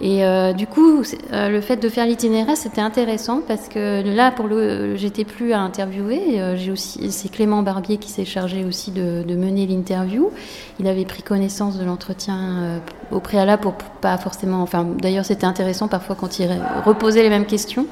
Et 0.03 0.25
euh, 0.25 0.55
du 0.55 0.67
coup, 0.67 1.03
euh, 1.33 1.49
le 1.51 1.61
fait 1.61 1.77
de 1.77 1.89
faire 1.91 2.07
l'itinéraire, 2.07 2.57
c'était 2.57 2.81
intéressant 2.81 3.43
parce 3.47 3.69
que 3.69 4.03
là, 4.03 4.31
pour 4.31 4.49
le, 4.49 4.97
j'étais 4.97 5.25
plus 5.25 5.53
à 5.53 5.61
interviewer. 5.61 6.41
Euh, 6.41 6.57
j'ai 6.57 6.71
aussi, 6.71 7.13
c'est 7.13 7.31
Clément 7.31 7.63
Barbier 7.63 7.99
qui 7.99 8.11
s'est 8.11 8.25
chargé 8.25 8.65
aussi 8.65 8.93
de, 8.93 9.23
mener 9.35 9.67
l'interview. 9.67 10.31
Il 10.79 10.87
avait 10.87 11.05
pris 11.05 11.23
connaissance 11.23 11.79
de 11.79 11.85
l'entretien 11.85 12.81
au 13.11 13.21
préalable 13.21 13.63
pour 13.63 13.75
pas 13.75 14.17
forcément. 14.17 14.63
Enfin, 14.63 14.85
d'ailleurs, 14.85 15.27
c'était 15.27 15.47
intéressant 15.47 15.89
parfois 15.89 16.17
quand 16.19 16.39
il 16.39 16.49
reposait 16.85 17.23
les 17.23 17.29
mêmes 17.29 17.47
questions 17.47 17.87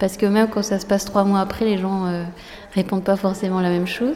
parce 0.00 0.16
que 0.16 0.26
même 0.26 0.48
quand 0.48 0.62
ça 0.62 0.80
se 0.80 0.86
passe 0.86 1.04
trois 1.04 1.22
mois 1.22 1.40
après, 1.40 1.64
les 1.64 1.78
gens 1.78 2.06
répondent 2.74 3.04
pas 3.04 3.16
forcément 3.16 3.60
la 3.60 3.68
même 3.68 3.86
chose. 3.86 4.14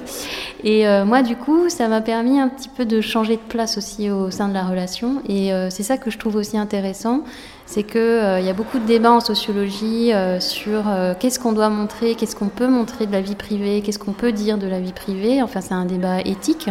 Et 0.64 0.86
euh, 0.88 1.04
moi, 1.04 1.22
du 1.22 1.36
coup, 1.36 1.68
ça 1.68 1.88
m'a 1.88 2.00
permis 2.00 2.40
un 2.40 2.48
petit 2.48 2.68
peu 2.68 2.84
de 2.84 3.00
changer 3.00 3.36
de 3.36 3.42
place 3.42 3.76
aussi 3.78 4.10
au 4.10 4.30
sein 4.30 4.48
de 4.48 4.54
la 4.54 4.64
relation. 4.64 5.22
Et 5.28 5.52
euh, 5.52 5.68
c'est 5.70 5.82
ça 5.82 5.98
que 5.98 6.10
je 6.10 6.18
trouve 6.18 6.36
aussi 6.36 6.56
intéressant, 6.56 7.22
c'est 7.66 7.82
qu'il 7.82 8.00
euh, 8.00 8.40
y 8.40 8.48
a 8.48 8.52
beaucoup 8.52 8.78
de 8.78 8.86
débats 8.86 9.12
en 9.12 9.20
sociologie 9.20 10.12
sur 10.40 10.84
qu'est-ce 11.18 11.38
qu'on 11.38 11.52
doit 11.52 11.68
montrer, 11.68 12.14
qu'est-ce 12.14 12.36
qu'on 12.36 12.48
peut 12.48 12.68
montrer 12.68 13.06
de 13.06 13.12
la 13.12 13.20
vie 13.20 13.34
privée, 13.34 13.82
qu'est-ce 13.82 13.98
qu'on 13.98 14.12
peut 14.12 14.32
dire 14.32 14.58
de 14.58 14.66
la 14.66 14.80
vie 14.80 14.92
privée. 14.92 15.42
Enfin, 15.42 15.60
c'est 15.60 15.74
un 15.74 15.84
débat 15.84 16.20
éthique. 16.20 16.70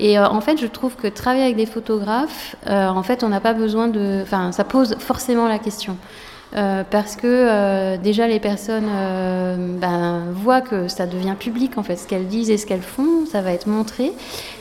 Et 0.00 0.18
en 0.18 0.40
fait, 0.40 0.60
je 0.60 0.66
trouve 0.66 0.96
que 0.96 1.06
travailler 1.06 1.44
avec 1.44 1.56
des 1.56 1.66
photographes, 1.66 2.56
en 2.66 3.02
fait, 3.02 3.22
on 3.22 3.28
n'a 3.28 3.40
pas 3.40 3.52
besoin 3.52 3.88
de. 3.88 4.20
Enfin, 4.22 4.52
ça 4.52 4.64
pose 4.64 4.96
forcément 4.98 5.46
la 5.46 5.58
question. 5.58 5.96
Euh, 6.56 6.84
parce 6.88 7.16
que 7.16 7.26
euh, 7.26 7.96
déjà 7.96 8.28
les 8.28 8.38
personnes 8.38 8.88
euh, 8.88 9.56
ben, 9.80 10.26
voient 10.32 10.60
que 10.60 10.86
ça 10.86 11.06
devient 11.06 11.34
public 11.36 11.78
en 11.78 11.82
fait, 11.82 11.96
ce 11.96 12.06
qu'elles 12.06 12.28
disent 12.28 12.48
et 12.50 12.58
ce 12.58 12.66
qu'elles 12.66 12.82
font, 12.82 13.26
ça 13.26 13.40
va 13.40 13.52
être 13.52 13.66
montré. 13.66 14.12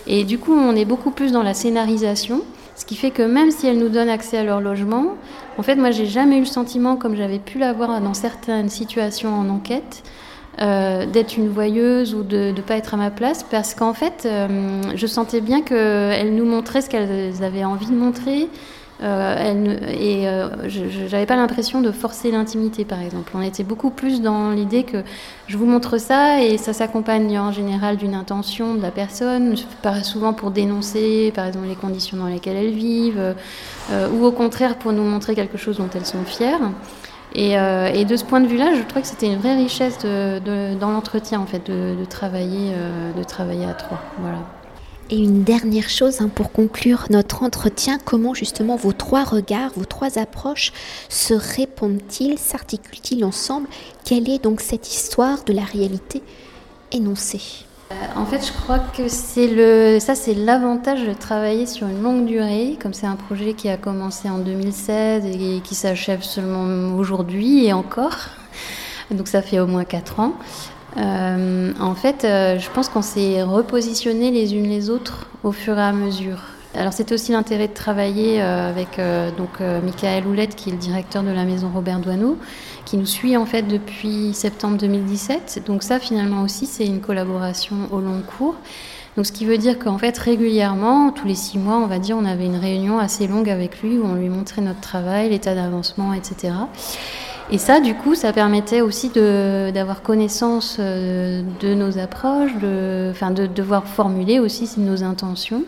Et 0.07 0.23
du 0.23 0.39
coup, 0.39 0.53
on 0.53 0.75
est 0.75 0.85
beaucoup 0.85 1.11
plus 1.11 1.31
dans 1.31 1.43
la 1.43 1.53
scénarisation, 1.53 2.41
ce 2.75 2.85
qui 2.85 2.95
fait 2.95 3.11
que 3.11 3.21
même 3.21 3.51
si 3.51 3.67
elles 3.67 3.77
nous 3.77 3.89
donnent 3.89 4.09
accès 4.09 4.37
à 4.37 4.43
leur 4.43 4.59
logement, 4.59 5.17
en 5.59 5.61
fait, 5.61 5.75
moi, 5.75 5.91
j'ai 5.91 6.07
jamais 6.07 6.37
eu 6.37 6.41
le 6.41 6.45
sentiment, 6.45 6.95
comme 6.95 7.15
j'avais 7.15 7.37
pu 7.37 7.59
l'avoir 7.59 8.01
dans 8.01 8.15
certaines 8.15 8.69
situations 8.69 9.35
en 9.35 9.49
enquête, 9.49 10.03
d'être 10.57 11.35
une 11.37 11.49
voyeuse 11.49 12.13
ou 12.13 12.21
de 12.21 12.51
ne 12.55 12.61
pas 12.61 12.75
être 12.75 12.93
à 12.93 12.97
ma 12.97 13.09
place 13.09 13.43
parce 13.43 13.73
qu'en 13.73 13.93
fait, 13.95 14.27
je 14.95 15.07
sentais 15.07 15.41
bien 15.41 15.63
qu'elles 15.63 16.35
nous 16.35 16.45
montraient 16.45 16.81
ce 16.81 16.89
qu'elles 16.89 17.43
avaient 17.43 17.63
envie 17.63 17.87
de 17.87 17.95
montrer, 17.95 18.49
euh, 19.01 19.77
et 19.89 20.27
euh, 20.27 20.69
je 20.69 21.25
pas 21.25 21.35
l'impression 21.35 21.81
de 21.81 21.91
forcer 21.91 22.31
l'intimité, 22.31 22.85
par 22.85 23.01
exemple. 23.01 23.31
On 23.35 23.41
était 23.41 23.63
beaucoup 23.63 23.89
plus 23.89 24.21
dans 24.21 24.51
l'idée 24.51 24.83
que 24.83 25.03
je 25.47 25.57
vous 25.57 25.65
montre 25.65 25.97
ça 25.97 26.41
et 26.43 26.57
ça 26.57 26.73
s'accompagne 26.73 27.37
en 27.39 27.51
général 27.51 27.97
d'une 27.97 28.13
intention 28.13 28.75
de 28.75 28.81
la 28.81 28.91
personne, 28.91 29.55
souvent 30.03 30.33
pour 30.33 30.51
dénoncer, 30.51 31.31
par 31.35 31.45
exemple, 31.47 31.67
les 31.67 31.75
conditions 31.75 32.17
dans 32.17 32.27
lesquelles 32.27 32.57
elles 32.57 32.73
vivent, 32.73 33.35
euh, 33.91 34.09
ou 34.09 34.25
au 34.25 34.31
contraire 34.31 34.77
pour 34.77 34.93
nous 34.93 35.03
montrer 35.03 35.35
quelque 35.35 35.57
chose 35.57 35.77
dont 35.77 35.89
elles 35.93 36.05
sont 36.05 36.23
fières. 36.23 36.71
Et, 37.35 37.55
de 38.05 38.15
ce 38.15 38.23
point 38.25 38.41
de 38.41 38.47
vue-là, 38.47 38.75
je 38.75 38.81
trouvais 38.83 39.01
que 39.01 39.07
c'était 39.07 39.27
une 39.27 39.39
vraie 39.39 39.55
richesse 39.55 39.97
dans 40.03 40.91
l'entretien, 40.91 41.39
en 41.39 41.47
fait, 41.47 41.65
de, 41.65 41.95
de 41.99 42.05
travailler, 42.05 42.73
de 43.17 43.23
travailler 43.23 43.65
à 43.65 43.73
trois. 43.73 43.99
Voilà. 44.19 44.37
Et 45.13 45.17
une 45.17 45.43
dernière 45.43 45.89
chose 45.89 46.21
hein, 46.21 46.27
pour 46.33 46.51
conclure 46.51 47.05
notre 47.11 47.43
entretien, 47.43 47.99
comment 48.03 48.33
justement 48.33 48.75
vos 48.75 48.93
trois 48.93 49.23
regards, 49.23 49.69
vos 49.75 49.85
trois 49.85 50.17
approches 50.17 50.73
se 51.07 51.35
répondent-ils, 51.35 52.39
s'articulent-ils 52.39 53.23
ensemble? 53.23 53.67
Quelle 54.05 54.27
est 54.27 54.43
donc 54.43 54.59
cette 54.59 54.91
histoire 54.91 55.43
de 55.43 55.53
la 55.53 55.61
réalité 55.61 56.23
énoncée? 56.91 57.43
Euh, 57.91 57.95
en 58.15 58.25
fait, 58.25 58.43
je 58.43 58.51
crois 58.63 58.79
que 58.79 59.07
c'est 59.07 59.45
le, 59.45 59.99
ça, 59.99 60.15
c'est 60.15 60.33
l'avantage 60.33 61.05
de 61.05 61.13
travailler 61.13 61.67
sur 61.67 61.85
une 61.85 62.01
longue 62.01 62.25
durée, 62.25 62.79
comme 62.81 62.95
c'est 62.95 63.05
un 63.05 63.15
projet 63.15 63.53
qui 63.53 63.69
a 63.69 63.77
commencé 63.77 64.31
en 64.31 64.39
2016 64.39 65.25
et 65.27 65.61
qui 65.63 65.75
s'achève 65.75 66.23
seulement 66.23 66.95
aujourd'hui 66.95 67.65
et 67.65 67.73
encore. 67.73 68.17
Donc 69.11 69.27
ça 69.27 69.43
fait 69.43 69.59
au 69.59 69.67
moins 69.67 69.85
quatre 69.85 70.19
ans. 70.19 70.33
Euh, 70.97 71.73
en 71.79 71.95
fait, 71.95 72.23
euh, 72.23 72.59
je 72.59 72.69
pense 72.69 72.89
qu'on 72.89 73.01
s'est 73.01 73.41
repositionné 73.43 74.31
les 74.31 74.53
unes 74.53 74.67
les 74.67 74.89
autres 74.89 75.27
au 75.43 75.51
fur 75.51 75.77
et 75.77 75.81
à 75.81 75.91
mesure. 75.91 76.39
Alors 76.75 76.91
c'est 76.93 77.11
aussi 77.11 77.31
l'intérêt 77.31 77.67
de 77.67 77.73
travailler 77.73 78.41
euh, 78.41 78.69
avec 78.69 78.99
donc 79.37 79.59
Michael 79.59 80.25
Houlette 80.25 80.55
qui 80.55 80.69
est 80.69 80.71
le 80.71 80.79
directeur 80.79 81.21
de 81.21 81.29
la 81.29 81.43
maison 81.43 81.69
Robert 81.71 81.99
Doineau 81.99 82.37
qui 82.85 82.97
nous 82.97 83.05
suit 83.05 83.37
en 83.37 83.45
fait 83.45 83.63
depuis 83.63 84.33
septembre 84.33 84.77
2017. 84.77 85.63
Donc 85.67 85.83
ça 85.83 85.99
finalement 85.99 86.41
aussi 86.41 86.65
c'est 86.65 86.85
une 86.85 86.99
collaboration 86.99 87.75
au 87.91 87.99
long 87.99 88.21
cours 88.21 88.55
Donc 89.15 89.27
ce 89.27 89.31
qui 89.31 89.45
veut 89.45 89.59
dire 89.59 89.77
qu'en 89.77 89.99
fait 89.99 90.17
régulièrement, 90.17 91.11
tous 91.11 91.27
les 91.27 91.35
six 91.35 91.59
mois, 91.59 91.77
on 91.77 91.85
va 91.85 91.99
dire, 91.99 92.17
on 92.17 92.25
avait 92.25 92.45
une 92.45 92.57
réunion 92.57 92.97
assez 92.97 93.27
longue 93.27 93.49
avec 93.49 93.81
lui 93.83 93.99
où 93.99 94.05
on 94.05 94.15
lui 94.15 94.29
montrait 94.29 94.61
notre 94.61 94.81
travail, 94.81 95.29
l'état 95.29 95.53
d'avancement, 95.53 96.13
etc. 96.13 96.53
Et 97.51 97.57
ça, 97.57 97.79
du 97.79 97.93
coup, 97.93 98.15
ça 98.15 98.33
permettait 98.33 98.81
aussi 98.81 99.09
d'avoir 99.09 100.01
connaissance 100.01 100.77
euh, 100.79 101.41
de 101.59 101.73
nos 101.73 101.97
approches, 101.97 102.55
de, 102.61 103.09
enfin, 103.11 103.31
de 103.31 103.45
devoir 103.45 103.85
formuler 103.85 104.39
aussi 104.39 104.69
nos 104.77 105.03
intentions. 105.03 105.63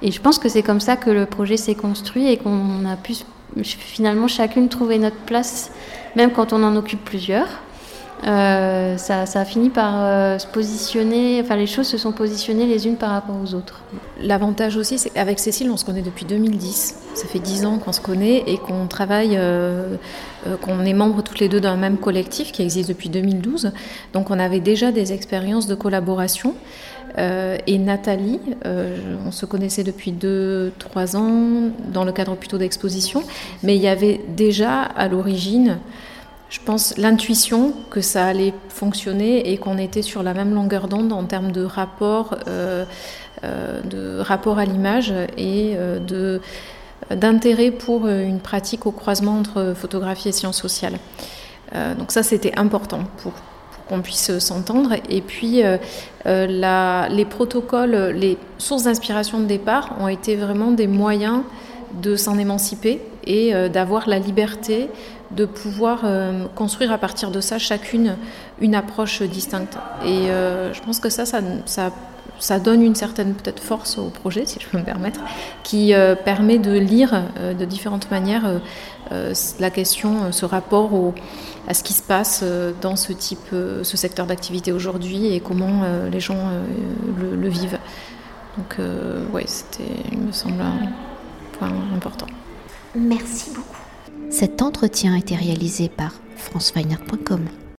Et 0.00 0.10
je 0.10 0.20
pense 0.20 0.38
que 0.38 0.48
c'est 0.48 0.62
comme 0.62 0.80
ça 0.80 0.96
que 0.96 1.10
le 1.10 1.26
projet 1.26 1.56
s'est 1.56 1.74
construit 1.74 2.28
et 2.28 2.36
qu'on 2.36 2.84
a 2.86 2.96
pu 2.96 3.14
finalement 3.62 4.26
chacune 4.26 4.68
trouver 4.68 4.98
notre 4.98 5.16
place, 5.16 5.70
même 6.16 6.32
quand 6.32 6.52
on 6.52 6.62
en 6.62 6.74
occupe 6.76 7.04
plusieurs. 7.04 7.48
Euh, 8.24 8.96
ça, 8.98 9.22
a 9.22 9.44
fini 9.44 9.68
par 9.68 9.94
euh, 9.96 10.38
se 10.38 10.46
positionner, 10.46 11.40
enfin 11.42 11.56
les 11.56 11.66
choses 11.66 11.88
se 11.88 11.98
sont 11.98 12.12
positionnées 12.12 12.66
les 12.66 12.86
unes 12.86 12.96
par 12.96 13.10
rapport 13.10 13.34
aux 13.42 13.54
autres. 13.54 13.82
L'avantage 14.20 14.76
aussi, 14.76 14.98
c'est 14.98 15.10
qu'avec 15.10 15.40
Cécile, 15.40 15.70
on 15.70 15.76
se 15.76 15.84
connaît 15.84 16.02
depuis 16.02 16.24
2010. 16.24 16.94
Ça 17.14 17.26
fait 17.26 17.40
10 17.40 17.66
ans 17.66 17.78
qu'on 17.78 17.92
se 17.92 18.00
connaît 18.00 18.44
et 18.46 18.58
qu'on 18.58 18.86
travaille, 18.86 19.36
euh, 19.36 19.96
qu'on 20.60 20.84
est 20.84 20.92
membres 20.92 21.22
toutes 21.22 21.40
les 21.40 21.48
deux 21.48 21.60
d'un 21.60 21.76
même 21.76 21.98
collectif 21.98 22.52
qui 22.52 22.62
existe 22.62 22.88
depuis 22.88 23.08
2012. 23.08 23.72
Donc 24.12 24.30
on 24.30 24.38
avait 24.38 24.60
déjà 24.60 24.92
des 24.92 25.12
expériences 25.12 25.66
de 25.66 25.74
collaboration. 25.74 26.54
et 27.18 27.78
Nathalie, 27.78 28.40
on 28.64 29.32
se 29.32 29.44
connaissait 29.44 29.84
depuis 29.84 30.12
2-3 30.12 31.16
ans 31.16 31.70
dans 31.92 32.04
le 32.04 32.12
cadre 32.12 32.36
plutôt 32.36 32.56
d'exposition, 32.56 33.22
mais 33.62 33.76
il 33.76 33.82
y 33.82 33.88
avait 33.88 34.20
déjà 34.34 34.80
à 34.80 35.08
l'origine 35.08 35.78
je 36.52 36.60
pense, 36.60 36.94
l'intuition 36.98 37.72
que 37.88 38.02
ça 38.02 38.26
allait 38.26 38.52
fonctionner 38.68 39.50
et 39.50 39.56
qu'on 39.56 39.78
était 39.78 40.02
sur 40.02 40.22
la 40.22 40.34
même 40.34 40.52
longueur 40.52 40.86
d'onde 40.86 41.10
en 41.10 41.24
termes 41.24 41.50
de 41.50 41.64
rapport, 41.64 42.36
euh, 42.46 42.84
euh, 43.42 43.80
de 43.80 44.20
rapport 44.20 44.58
à 44.58 44.66
l'image 44.66 45.14
et 45.38 45.72
euh, 45.74 45.98
de, 45.98 46.42
d'intérêt 47.10 47.70
pour 47.70 48.06
une 48.06 48.38
pratique 48.38 48.84
au 48.84 48.92
croisement 48.92 49.38
entre 49.38 49.72
photographie 49.74 50.28
et 50.28 50.32
sciences 50.32 50.60
sociales. 50.60 50.98
donc 51.98 52.12
ça, 52.12 52.22
c'était 52.22 52.56
important 52.58 53.04
pour, 53.22 53.32
qu'on 53.88 54.02
puisse 54.02 54.38
s'entendre. 54.38 54.92
Et 55.08 55.20
puis, 55.20 55.62
les 56.24 57.24
protocoles, 57.28 58.12
les 58.14 58.38
sources 58.58 58.84
d'inspiration 58.84 59.40
de 59.40 59.46
départ 59.46 59.96
ont 60.00 60.08
été 60.08 60.36
vraiment 60.36 60.70
des 60.70 60.86
moyens 60.86 61.42
de 62.00 62.16
s'en 62.16 62.38
émanciper 62.38 63.00
et 63.24 63.52
d'avoir 63.68 64.08
la 64.08 64.18
liberté 64.18 64.88
de 65.36 65.44
pouvoir 65.44 66.00
euh, 66.04 66.46
construire 66.54 66.92
à 66.92 66.98
partir 66.98 67.30
de 67.30 67.40
ça 67.40 67.58
chacune 67.58 68.16
une 68.60 68.74
approche 68.74 69.22
distincte. 69.22 69.78
Et 70.04 70.30
euh, 70.30 70.72
je 70.72 70.80
pense 70.82 71.00
que 71.00 71.08
ça, 71.08 71.24
ça, 71.24 71.40
ça, 72.38 72.58
donne 72.58 72.82
une 72.82 72.94
certaine 72.94 73.34
peut-être 73.34 73.62
force 73.62 73.98
au 73.98 74.08
projet, 74.08 74.44
si 74.46 74.60
je 74.60 74.68
peux 74.68 74.78
me 74.78 74.84
permettre, 74.84 75.20
qui 75.62 75.94
euh, 75.94 76.14
permet 76.14 76.58
de 76.58 76.72
lire 76.72 77.22
de 77.58 77.64
différentes 77.64 78.10
manières 78.10 78.60
la 79.60 79.68
question, 79.68 80.32
ce 80.32 80.46
rapport 80.46 80.94
au, 80.94 81.12
à 81.68 81.74
ce 81.74 81.82
qui 81.82 81.92
se 81.92 82.02
passe 82.02 82.42
dans 82.80 82.96
ce 82.96 83.12
type, 83.12 83.50
ce 83.50 83.96
secteur 83.96 84.24
d'activité 84.24 84.72
aujourd'hui 84.72 85.34
et 85.34 85.40
comment 85.40 85.82
les 86.10 86.20
gens 86.20 86.48
le, 87.18 87.48
vivent. 87.48 87.78
Donc 88.56 88.78
oui, 89.34 89.42
c'était, 89.44 89.92
il 90.10 90.18
me 90.18 90.32
semble, 90.32 90.62
point 91.68 91.94
important. 91.94 92.26
Merci 92.94 93.50
beaucoup. 93.50 93.76
Cet 94.30 94.62
entretien 94.62 95.14
a 95.14 95.18
été 95.18 95.36
réalisé 95.36 95.88
par 95.88 96.12
franceweiner.com. 96.36 97.46